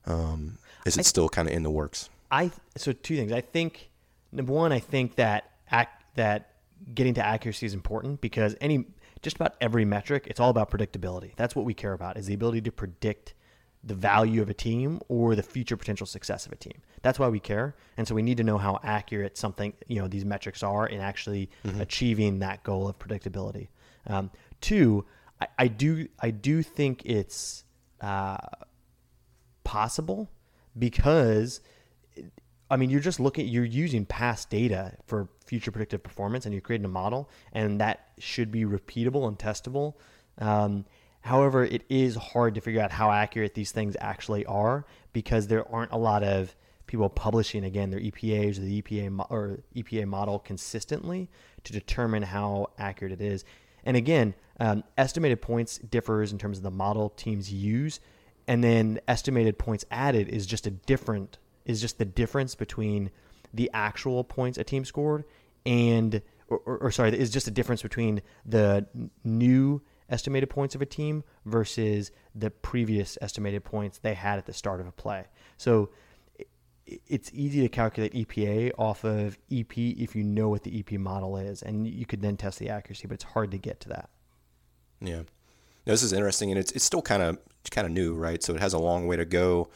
um, 0.05 0.57
is 0.85 0.95
it 0.95 1.01
I, 1.01 1.03
still 1.03 1.29
kind 1.29 1.47
of 1.47 1.53
in 1.53 1.63
the 1.63 1.71
works? 1.71 2.09
I 2.31 2.51
so 2.75 2.91
two 2.91 3.15
things. 3.15 3.31
I 3.31 3.41
think 3.41 3.89
number 4.31 4.53
one, 4.53 4.71
I 4.71 4.79
think 4.79 5.15
that 5.15 5.51
ac- 5.71 5.87
that 6.15 6.51
getting 6.93 7.15
to 7.15 7.25
accuracy 7.25 7.65
is 7.65 7.73
important 7.73 8.21
because 8.21 8.55
any 8.61 8.85
just 9.21 9.35
about 9.35 9.55
every 9.59 9.85
metric, 9.85 10.27
it's 10.27 10.39
all 10.39 10.49
about 10.49 10.69
predictability. 10.69 11.35
That's 11.35 11.55
what 11.55 11.65
we 11.65 11.73
care 11.73 11.93
about 11.93 12.17
is 12.17 12.27
the 12.27 12.33
ability 12.33 12.61
to 12.61 12.71
predict 12.71 13.33
the 13.83 13.95
value 13.95 14.41
of 14.41 14.49
a 14.49 14.53
team 14.53 14.99
or 15.07 15.35
the 15.35 15.43
future 15.43 15.77
potential 15.77 16.05
success 16.05 16.45
of 16.45 16.51
a 16.51 16.55
team. 16.55 16.81
That's 17.01 17.19
why 17.19 17.29
we 17.29 17.39
care. 17.39 17.75
And 17.95 18.07
so 18.07 18.15
we 18.15 18.21
need 18.21 18.37
to 18.37 18.43
know 18.43 18.57
how 18.57 18.79
accurate 18.83 19.37
something, 19.37 19.73
you 19.87 20.01
know, 20.01 20.07
these 20.07 20.25
metrics 20.25 20.61
are 20.61 20.87
in 20.87 20.99
actually 20.99 21.49
mm-hmm. 21.65 21.79
achieving 21.79 22.39
that 22.39 22.63
goal 22.63 22.87
of 22.87 22.99
predictability. 22.99 23.69
Um, 24.07 24.29
two, 24.61 25.05
I, 25.57 25.67
do 25.67 26.07
I 26.19 26.31
do 26.31 26.63
think 26.63 27.05
it's 27.05 27.63
uh, 28.01 28.37
possible 29.63 30.29
because 30.77 31.61
I 32.69 32.75
mean, 32.75 32.89
you're 32.89 32.99
just 32.99 33.19
looking, 33.19 33.47
you're 33.47 33.63
using 33.63 34.05
past 34.05 34.49
data 34.49 34.93
for 35.05 35.29
future 35.45 35.71
predictive 35.71 36.03
performance 36.03 36.45
and 36.45 36.53
you're 36.53 36.61
creating 36.61 36.85
a 36.85 36.89
model, 36.89 37.29
and 37.53 37.79
that 37.79 38.09
should 38.19 38.51
be 38.51 38.65
repeatable 38.65 39.27
and 39.27 39.39
testable. 39.39 39.93
Um, 40.37 40.85
however, 41.21 41.63
it 41.63 41.83
is 41.89 42.15
hard 42.15 42.55
to 42.55 42.61
figure 42.61 42.81
out 42.81 42.91
how 42.91 43.11
accurate 43.11 43.53
these 43.53 43.71
things 43.71 43.95
actually 44.01 44.45
are 44.45 44.85
because 45.13 45.47
there 45.47 45.69
aren't 45.73 45.93
a 45.93 45.97
lot 45.97 46.23
of 46.23 46.55
people 46.87 47.09
publishing 47.09 47.63
again 47.63 47.89
their 47.89 47.99
EPAs 47.99 48.57
or 48.57 48.61
the 48.61 48.81
EPA 48.81 49.11
mo- 49.11 49.27
or 49.29 49.59
EPA 49.75 50.05
model 50.05 50.39
consistently 50.39 51.29
to 51.63 51.73
determine 51.73 52.23
how 52.23 52.67
accurate 52.77 53.13
it 53.13 53.21
is. 53.21 53.45
And 53.87 53.95
again, 53.95 54.35
um, 54.59 54.83
estimated 54.97 55.41
points 55.41 55.77
differs 55.77 56.33
in 56.33 56.37
terms 56.37 56.57
of 56.57 56.63
the 56.63 56.69
model 56.69 57.09
teams 57.11 57.51
use, 57.51 58.01
and 58.45 58.61
then 58.61 58.99
estimated 59.07 59.57
points 59.57 59.85
added 59.89 60.27
is 60.27 60.45
just 60.45 60.67
a 60.67 60.71
different 60.71 61.37
is 61.65 61.79
just 61.79 61.97
the 61.97 62.05
difference 62.05 62.53
between 62.53 63.11
the 63.53 63.71
actual 63.73 64.25
points 64.25 64.57
a 64.57 64.63
team 64.63 64.83
scored 64.83 65.23
and 65.65 66.21
or, 66.49 66.59
or, 66.65 66.77
or 66.79 66.91
sorry 66.91 67.17
is 67.17 67.29
just 67.29 67.47
a 67.47 67.51
difference 67.51 67.81
between 67.81 68.21
the 68.45 68.85
new 69.23 69.81
estimated 70.09 70.49
points 70.49 70.75
of 70.75 70.81
a 70.81 70.85
team 70.85 71.23
versus 71.45 72.11
the 72.35 72.49
previous 72.49 73.17
estimated 73.21 73.63
points 73.63 73.99
they 73.99 74.13
had 74.13 74.37
at 74.37 74.45
the 74.45 74.53
start 74.53 74.81
of 74.81 74.87
a 74.87 74.91
play. 74.91 75.25
So 75.55 75.89
it's 77.07 77.31
easy 77.33 77.61
to 77.61 77.69
calculate 77.69 78.13
EPA 78.13 78.71
off 78.77 79.03
of 79.03 79.37
EP 79.51 79.77
if 79.77 80.15
you 80.15 80.23
know 80.23 80.49
what 80.49 80.63
the 80.63 80.79
EP 80.79 80.99
model 80.99 81.37
is, 81.37 81.61
and 81.61 81.87
you 81.87 82.05
could 82.05 82.21
then 82.21 82.37
test 82.37 82.59
the 82.59 82.69
accuracy, 82.69 83.07
but 83.07 83.15
it's 83.15 83.23
hard 83.23 83.51
to 83.51 83.57
get 83.57 83.79
to 83.81 83.89
that. 83.89 84.09
Yeah, 84.99 85.23
this 85.85 86.03
is 86.03 86.13
interesting, 86.13 86.51
and 86.51 86.59
it's 86.59 86.71
it's 86.71 86.85
still 86.85 87.01
kind 87.01 87.21
of 87.21 87.39
kind 87.71 87.85
of 87.85 87.93
new, 87.93 88.13
right? 88.13 88.41
So 88.41 88.53
it 88.53 88.61
has 88.61 88.73
a 88.73 88.79
long 88.79 89.07
way 89.07 89.17
to 89.17 89.25
go. 89.25 89.69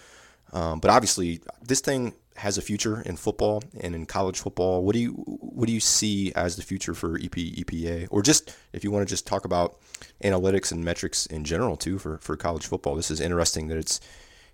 Um, 0.54 0.80
but 0.80 0.92
obviously, 0.92 1.42
this 1.62 1.82
thing 1.82 2.14
has 2.38 2.58
a 2.58 2.62
future 2.62 3.02
in 3.02 3.18
football 3.18 3.62
and 3.82 3.94
in 3.94 4.06
college 4.06 4.40
football. 4.40 4.84
What 4.84 4.94
do 4.94 5.00
you 5.00 5.12
what 5.12 5.68
do 5.68 5.74
you 5.74 5.80
see 5.80 6.34
as 6.34 6.56
the 6.56 6.62
future 6.62 6.94
for 6.94 7.16
EP 7.18 7.32
EPA, 7.32 8.08
or 8.10 8.22
just 8.22 8.56
if 8.74 8.84
you 8.84 8.92
want 8.92 9.08
to 9.08 9.12
just 9.12 9.28
talk 9.28 9.46
about 9.46 9.78
analytics 10.24 10.72
and 10.72 10.84
metrics 10.84 11.26
in 11.26 11.44
general 11.44 11.78
too 11.78 12.00
for 12.00 12.18
for 12.20 12.36
college 12.38 12.66
football? 12.66 12.96
This 12.96 13.12
is 13.12 13.20
interesting 13.20 13.68
that 13.68 13.78
it's 13.78 14.00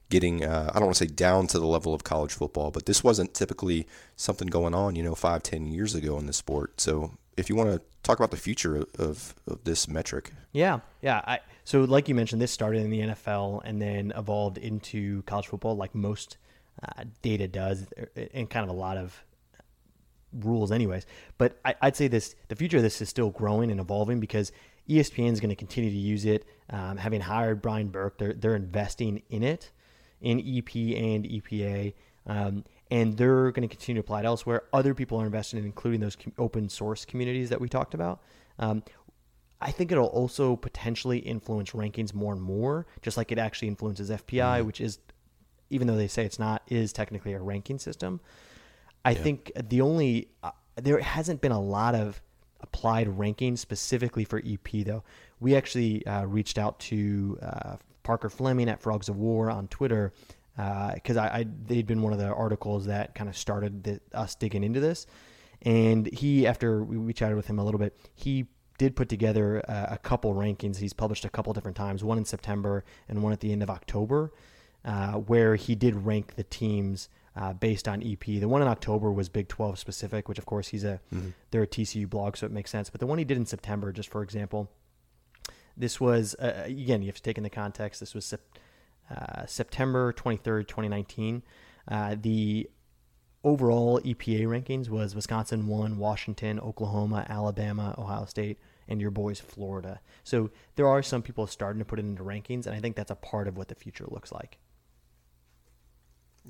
getting 0.10 0.44
uh, 0.44 0.72
I 0.74 0.80
don't 0.80 0.86
want 0.86 0.98
to 0.98 1.06
say 1.06 1.12
down 1.14 1.48
to 1.48 1.60
the 1.60 1.66
level 1.66 1.94
of 1.94 2.04
college 2.04 2.34
football, 2.34 2.72
but 2.72 2.86
this 2.86 3.04
wasn't 3.04 3.34
typically 3.34 3.88
something 4.16 4.48
going 4.48 4.74
on 4.74 4.96
you 4.96 5.04
know 5.04 5.16
five 5.16 5.44
ten 5.44 5.68
years 5.68 5.96
ago 5.96 6.18
in 6.18 6.26
the 6.26 6.34
sport. 6.34 6.80
So 6.82 7.18
if 7.38 7.50
you 7.50 7.56
want 7.56 7.70
to 7.70 7.82
talk 8.04 8.18
about 8.18 8.32
the 8.32 8.38
future 8.38 8.84
of, 8.98 9.36
of 9.48 9.64
this 9.64 9.88
metric. 9.88 10.34
Yeah, 10.52 10.80
yeah. 11.02 11.22
I, 11.26 11.40
so, 11.64 11.84
like 11.84 12.10
you 12.10 12.16
mentioned, 12.16 12.42
this 12.42 12.52
started 12.52 12.82
in 12.82 12.90
the 12.90 13.00
NFL 13.02 13.62
and 13.64 13.82
then 13.82 14.12
evolved 14.18 14.58
into 14.58 15.22
college 15.24 15.48
football, 15.48 15.76
like 15.76 15.94
most 15.94 16.38
uh, 16.82 17.04
data 17.22 17.48
does, 17.48 17.86
and 18.34 18.50
kind 18.50 18.64
of 18.64 18.70
a 18.70 18.80
lot 18.80 18.98
of 18.98 19.24
rules, 20.34 20.72
anyways. 20.72 21.06
But 21.38 21.60
I, 21.64 21.76
would 21.84 21.96
say 21.96 22.08
this: 22.08 22.36
the 22.48 22.56
future 22.56 22.78
of 22.78 22.84
this 22.84 23.02
is 23.02 23.10
still 23.10 23.30
growing 23.30 23.70
and 23.70 23.80
evolving 23.80 24.20
because 24.20 24.52
ESPN 24.90 25.34
is 25.34 25.40
going 25.40 25.50
to 25.50 25.56
continue 25.56 25.92
to 25.92 25.96
use 25.96 26.26
it. 26.26 26.46
Um, 26.70 26.98
having 26.98 27.22
hired 27.22 27.62
Brian 27.62 27.90
Burke, 27.90 28.18
they're 28.18 28.34
they're 28.34 28.56
investing 28.56 29.22
in 29.30 29.44
it, 29.44 29.72
in 30.22 30.40
EP 30.40 30.76
and 30.76 31.26
EPA. 31.26 31.94
Um, 32.26 32.66
and 32.92 33.18
they're 33.18 33.52
going 33.52 33.68
to 33.68 33.74
continue 33.74 34.02
to 34.02 34.06
apply 34.06 34.22
it 34.22 34.26
elsewhere. 34.26 34.64
Other 34.74 34.94
people 34.94 35.22
are 35.22 35.26
invested 35.26 35.60
in, 35.60 35.66
including 35.66 36.00
those 36.00 36.18
open 36.38 36.70
source 36.70 37.06
communities 37.06 37.50
that 37.50 37.60
we 37.60 37.70
talked 37.70 37.94
about. 37.94 38.22
Um, 38.60 38.84
I 39.60 39.72
think 39.72 39.92
it'll 39.92 40.08
also 40.08 40.56
potentially 40.56 41.20
influence 41.20 41.72
rankings 41.72 42.14
more 42.14 42.34
and 42.34 42.42
more, 42.42 42.86
just 43.02 43.18
like 43.18 43.32
it 43.32 43.40
actually 43.40 43.70
influences 43.70 44.10
FPI, 44.10 44.58
mm-hmm. 44.58 44.68
which 44.68 44.82
is, 44.82 45.00
even 45.70 45.88
though 45.88 45.96
they 45.96 46.08
say 46.08 46.26
it's 46.26 46.40
not, 46.40 46.62
is 46.68 46.94
technically 46.94 47.34
a 47.34 47.40
ranking 47.40 47.80
system. 47.80 48.20
I 49.04 49.12
yeah. 49.12 49.24
think 49.24 49.52
the 49.70 49.82
only 49.82 50.30
uh, 50.44 50.52
there 50.76 51.00
hasn't 51.00 51.42
been 51.42 51.52
a 51.52 51.62
lot 51.62 51.96
of 51.96 52.22
applied 52.62 53.08
rankings 53.08 53.60
specifically 53.60 54.26
for 54.26 54.42
EP, 54.46 54.86
though. 54.86 55.04
We 55.40 55.56
actually 55.56 56.06
uh, 56.06 56.26
reached 56.26 56.58
out 56.58 56.80
to 56.82 57.38
uh, 57.42 57.76
Parker 58.08 58.30
Fleming 58.30 58.70
at 58.70 58.82
Frogs 58.82 59.10
O' 59.10 59.14
War 59.14 59.52
on 59.52 59.68
Twitter 59.68 60.14
because 60.56 61.18
uh, 61.18 61.22
I, 61.22 61.40
I, 61.40 61.46
they'd 61.66 61.86
been 61.86 62.02
one 62.02 62.14
of 62.14 62.20
the 62.20 62.34
articles 62.34 62.86
that 62.86 63.14
kind 63.14 63.30
of 63.30 63.38
started 63.38 63.84
the, 63.84 64.00
us 64.14 64.34
digging 64.34 64.64
into 64.64 64.80
this. 64.80 65.06
And 65.62 66.08
he, 66.08 66.48
after 66.48 66.82
we, 66.82 66.98
we 66.98 67.12
chatted 67.12 67.36
with 67.36 67.48
him 67.48 67.60
a 67.60 67.66
little 67.66 67.80
bit, 67.80 68.00
he 68.16 68.48
did 68.78 68.96
put 68.96 69.10
together 69.10 69.60
a, 69.60 69.90
a 69.92 69.98
couple 69.98 70.34
rankings. 70.34 70.78
He's 70.78 70.94
published 70.94 71.26
a 71.26 71.30
couple 71.30 71.52
different 71.52 71.76
times, 71.76 72.02
one 72.02 72.18
in 72.18 72.24
September 72.24 72.86
and 73.10 73.22
one 73.22 73.34
at 73.34 73.42
the 73.42 73.52
end 73.52 73.62
of 73.62 73.70
October, 73.70 74.32
uh, 74.86 75.16
where 75.16 75.56
he 75.58 75.76
did 75.76 76.06
rank 76.06 76.36
the 76.36 76.44
teams 76.44 77.10
uh, 77.36 77.52
based 77.52 77.90
on 77.90 78.02
EP. 78.02 78.24
The 78.24 78.46
one 78.46 78.62
in 78.62 78.70
October 78.70 79.12
was 79.12 79.28
Big 79.28 79.50
12 79.50 79.78
specific, 79.78 80.30
which 80.30 80.40
of 80.40 80.46
course 80.46 80.70
he's 80.70 80.86
a 80.86 81.02
mm-hmm. 81.14 81.32
they're 81.52 81.64
a 81.64 81.68
TCU 81.68 82.10
blog, 82.10 82.38
so 82.38 82.46
it 82.46 82.54
makes 82.54 82.72
sense. 82.72 82.90
But 82.90 83.02
the 83.02 83.06
one 83.06 83.18
he 83.18 83.26
did 83.26 83.36
in 83.36 83.46
September, 83.46 83.92
just 83.92 84.10
for 84.10 84.24
example, 84.24 84.72
this 85.78 86.02
was 86.02 86.36
uh, 86.36 86.64
again 86.66 87.02
you 87.02 87.08
have 87.08 87.16
to 87.16 87.22
take 87.22 87.38
in 87.38 87.44
the 87.44 87.50
context. 87.50 88.00
This 88.00 88.14
was 88.14 88.34
uh, 88.34 89.46
September 89.46 90.12
23rd, 90.14 90.68
2019. 90.68 91.44
Uh, 91.88 92.16
the 92.20 92.70
overall 93.44 94.02
EPA 94.02 94.46
rankings 94.46 94.90
was 94.90 95.16
Wisconsin 95.16 95.68
one, 95.68 95.98
Washington, 95.98 96.60
Oklahoma, 96.60 97.26
Alabama, 97.30 97.96
Ohio 97.98 98.26
State, 98.26 98.60
and 98.88 99.00
your 99.00 99.12
boys 99.12 99.40
Florida. 99.40 100.02
So 100.24 100.50
there 100.76 100.88
are 100.88 101.02
some 101.02 101.22
people 101.22 101.48
starting 101.48 101.80
to 101.80 101.86
put 101.86 102.00
it 102.00 102.06
into 102.06 102.24
rankings, 102.24 102.66
and 102.66 102.76
I 102.76 102.80
think 102.80 102.96
that's 102.96 103.12
a 103.12 103.16
part 103.16 103.48
of 103.48 103.58
what 103.58 103.70
the 103.70 103.76
future 103.76 104.06
looks 104.10 104.32
like. 104.32 104.58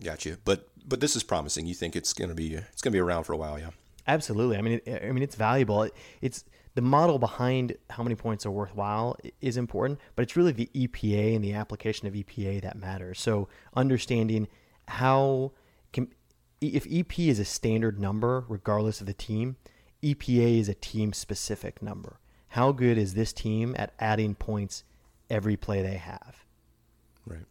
Gotcha. 0.04 0.38
But 0.44 0.70
but 0.88 1.00
this 1.00 1.16
is 1.16 1.24
promising. 1.24 1.66
You 1.66 1.74
think 1.74 1.96
it's 1.96 2.14
gonna 2.14 2.36
be 2.36 2.54
it's 2.54 2.82
gonna 2.82 2.94
be 2.94 3.00
around 3.00 3.24
for 3.24 3.34
a 3.34 3.38
while, 3.38 3.60
yeah? 3.60 3.72
Absolutely. 4.08 4.58
I 4.58 4.62
mean, 4.62 4.80
it, 4.86 5.04
I 5.04 5.12
mean, 5.12 5.24
it's 5.24 5.36
valuable. 5.36 5.90
It's 6.22 6.46
the 6.78 6.82
model 6.84 7.18
behind 7.18 7.76
how 7.90 8.04
many 8.04 8.14
points 8.14 8.46
are 8.46 8.52
worthwhile 8.52 9.18
is 9.42 9.58
important, 9.58 10.00
but 10.16 10.22
it's 10.22 10.38
really 10.38 10.52
the 10.52 10.70
EPA 10.76 11.34
and 11.34 11.44
the 11.44 11.54
application 11.54 12.08
of 12.08 12.14
EPA 12.14 12.62
that 12.62 12.78
matters. 12.78 13.20
So 13.20 13.50
understanding 13.76 14.48
how 14.88 15.54
can, 15.92 16.14
if 16.62 16.86
EP 16.88 17.18
is 17.18 17.40
a 17.40 17.46
standard 17.46 18.00
number 18.00 18.46
regardless 18.48 19.02
of 19.02 19.08
the 19.08 19.16
team, 19.16 19.56
EPA 20.04 20.60
is 20.60 20.70
a 20.70 20.76
team 20.76 21.14
specific 21.14 21.82
number. 21.82 22.20
How 22.50 22.72
good 22.72 23.00
is 23.00 23.16
this 23.16 23.34
team 23.34 23.76
at 23.80 23.96
adding 24.00 24.36
points 24.36 24.84
every 25.32 25.58
play 25.58 25.82
they 25.82 25.98
have? 25.98 26.46
Right. 27.26 27.48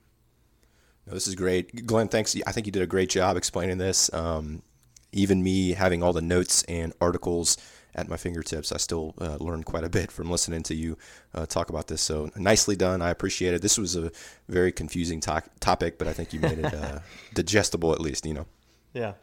No, 1.05 1.15
this 1.15 1.27
is 1.27 1.35
great, 1.35 1.85
Glenn. 1.85 2.07
Thanks. 2.07 2.37
I 2.47 2.53
think 2.53 2.67
you 2.67 2.73
did 2.73 2.83
a 2.83 2.87
great 2.87 3.11
job 3.11 3.37
explaining 3.37 3.79
this. 3.79 4.09
Um, 4.15 4.63
even 5.11 5.43
me 5.43 5.73
having 5.73 6.01
all 6.01 6.13
the 6.13 6.23
notes 6.23 6.63
and 6.65 6.93
articles 7.01 7.57
at 7.97 8.09
my 8.09 8.17
fingertips, 8.17 8.71
I 8.71 8.77
still 8.77 9.15
uh, 9.21 9.37
learned 9.41 9.65
quite 9.65 9.83
a 9.83 9.89
bit 9.89 10.13
from 10.13 10.31
listening 10.31 10.63
to 10.65 10.75
you 10.75 10.97
uh, 11.35 11.47
talk 11.47 11.71
about 11.71 11.89
this. 11.89 12.01
So 12.01 12.31
nicely 12.37 12.77
done. 12.77 13.03
I 13.03 13.11
appreciate 13.11 13.55
it. 13.55 13.63
This 13.63 13.79
was 13.79 13.97
a 13.97 14.13
very 14.49 14.71
confusing 14.71 15.21
to- 15.23 15.43
topic, 15.59 15.99
but 15.99 16.07
I 16.07 16.13
think 16.13 16.33
you 16.33 16.41
made 16.41 16.59
it 16.59 16.73
uh, 16.73 17.01
digestible 17.35 17.93
at 17.93 18.01
least. 18.01 18.25
You 18.25 18.35
know. 18.35 18.47
Yeah. 18.93 19.15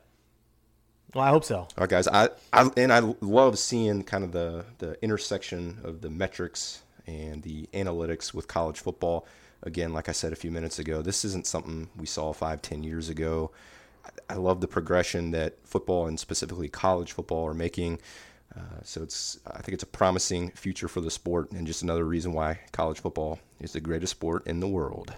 Well, 1.13 1.23
I 1.23 1.29
hope 1.29 1.45
so. 1.45 1.57
All 1.57 1.69
right, 1.77 1.89
guys. 1.89 2.07
I, 2.07 2.29
I 2.51 2.69
and 2.75 2.91
I 2.91 2.99
love 3.21 3.57
seeing 3.57 4.03
kind 4.03 4.23
of 4.23 4.33
the 4.33 4.65
the 4.79 5.01
intersection 5.01 5.79
of 5.83 6.01
the 6.01 6.09
metrics 6.09 6.81
and 7.05 7.43
the 7.43 7.67
analytics 7.73 8.33
with 8.33 8.47
college 8.47 8.79
football 8.79 9.27
again, 9.63 9.93
like 9.93 10.09
I 10.09 10.11
said 10.11 10.33
a 10.33 10.35
few 10.35 10.51
minutes 10.51 10.77
ago, 10.77 11.01
this 11.01 11.25
isn't 11.25 11.47
something 11.47 11.89
we 11.97 12.05
saw 12.05 12.33
five, 12.33 12.61
ten 12.61 12.83
years 12.83 13.09
ago. 13.09 13.51
I 14.29 14.35
love 14.35 14.61
the 14.61 14.67
progression 14.67 15.31
that 15.31 15.57
football 15.63 16.07
and 16.07 16.19
specifically 16.19 16.67
college 16.67 17.13
football 17.13 17.47
are 17.47 17.53
making. 17.53 17.99
Uh, 18.55 18.81
so 18.83 19.01
it's, 19.01 19.39
I 19.47 19.61
think 19.61 19.73
it's 19.73 19.83
a 19.83 19.87
promising 19.87 20.51
future 20.51 20.87
for 20.87 21.01
the 21.01 21.09
sport, 21.09 21.51
and 21.51 21.65
just 21.65 21.81
another 21.81 22.05
reason 22.05 22.33
why 22.33 22.59
college 22.71 22.99
football 22.99 23.39
is 23.59 23.73
the 23.73 23.79
greatest 23.79 24.11
sport 24.11 24.45
in 24.45 24.59
the 24.59 24.67
world. 24.67 25.13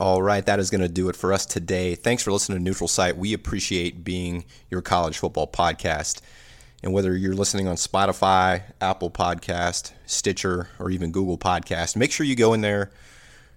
All 0.00 0.22
right, 0.22 0.44
that 0.46 0.58
is 0.58 0.70
going 0.70 0.80
to 0.80 0.88
do 0.88 1.08
it 1.08 1.16
for 1.16 1.32
us 1.32 1.46
today. 1.46 1.94
Thanks 1.94 2.22
for 2.22 2.32
listening 2.32 2.58
to 2.58 2.64
Neutral 2.64 2.88
Site. 2.88 3.16
We 3.16 3.32
appreciate 3.32 4.02
being 4.02 4.44
your 4.70 4.82
college 4.82 5.18
football 5.18 5.46
podcast. 5.46 6.20
And 6.82 6.92
whether 6.92 7.16
you're 7.16 7.34
listening 7.34 7.68
on 7.68 7.76
Spotify, 7.76 8.62
Apple 8.80 9.10
Podcast, 9.10 9.92
Stitcher, 10.06 10.68
or 10.78 10.90
even 10.90 11.12
Google 11.12 11.38
Podcast, 11.38 11.96
make 11.96 12.12
sure 12.12 12.26
you 12.26 12.36
go 12.36 12.54
in 12.54 12.60
there 12.60 12.90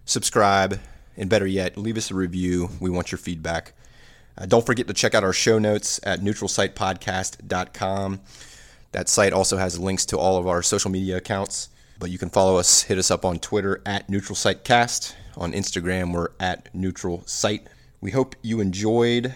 subscribe, 0.07 0.79
and 1.15 1.29
better 1.29 1.45
yet, 1.45 1.77
leave 1.77 1.97
us 1.97 2.09
a 2.09 2.15
review. 2.15 2.69
We 2.79 2.89
want 2.89 3.11
your 3.11 3.19
feedback. 3.19 3.73
Uh, 4.37 4.47
don't 4.47 4.65
forget 4.65 4.87
to 4.87 4.93
check 4.93 5.13
out 5.13 5.23
our 5.23 5.33
show 5.33 5.59
notes 5.59 5.99
at 6.03 6.21
neutralsitepodcast.com. 6.21 8.21
That 8.91 9.09
site 9.09 9.33
also 9.33 9.57
has 9.57 9.79
links 9.79 10.05
to 10.07 10.17
all 10.17 10.37
of 10.37 10.47
our 10.47 10.63
social 10.63 10.89
media 10.89 11.17
accounts, 11.17 11.69
but 11.99 12.09
you 12.09 12.17
can 12.17 12.29
follow 12.29 12.57
us, 12.57 12.83
hit 12.83 12.97
us 12.97 13.11
up 13.11 13.25
on 13.25 13.39
Twitter 13.39 13.81
at 13.85 14.09
Neutral 14.09 14.35
Site 14.35 14.63
Cast. 14.63 15.15
On 15.35 15.51
Instagram, 15.51 16.13
we're 16.13 16.29
at 16.39 16.73
Neutral 16.73 17.21
Site. 17.25 17.67
We 18.01 18.11
hope 18.11 18.35
you 18.41 18.59
enjoyed, 18.59 19.35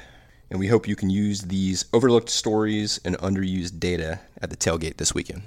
and 0.50 0.60
we 0.60 0.68
hope 0.68 0.88
you 0.88 0.96
can 0.96 1.10
use 1.10 1.42
these 1.42 1.86
overlooked 1.94 2.30
stories 2.30 3.00
and 3.04 3.18
underused 3.20 3.80
data 3.80 4.20
at 4.42 4.50
the 4.50 4.58
tailgate 4.58 4.98
this 4.98 5.14
weekend. 5.14 5.44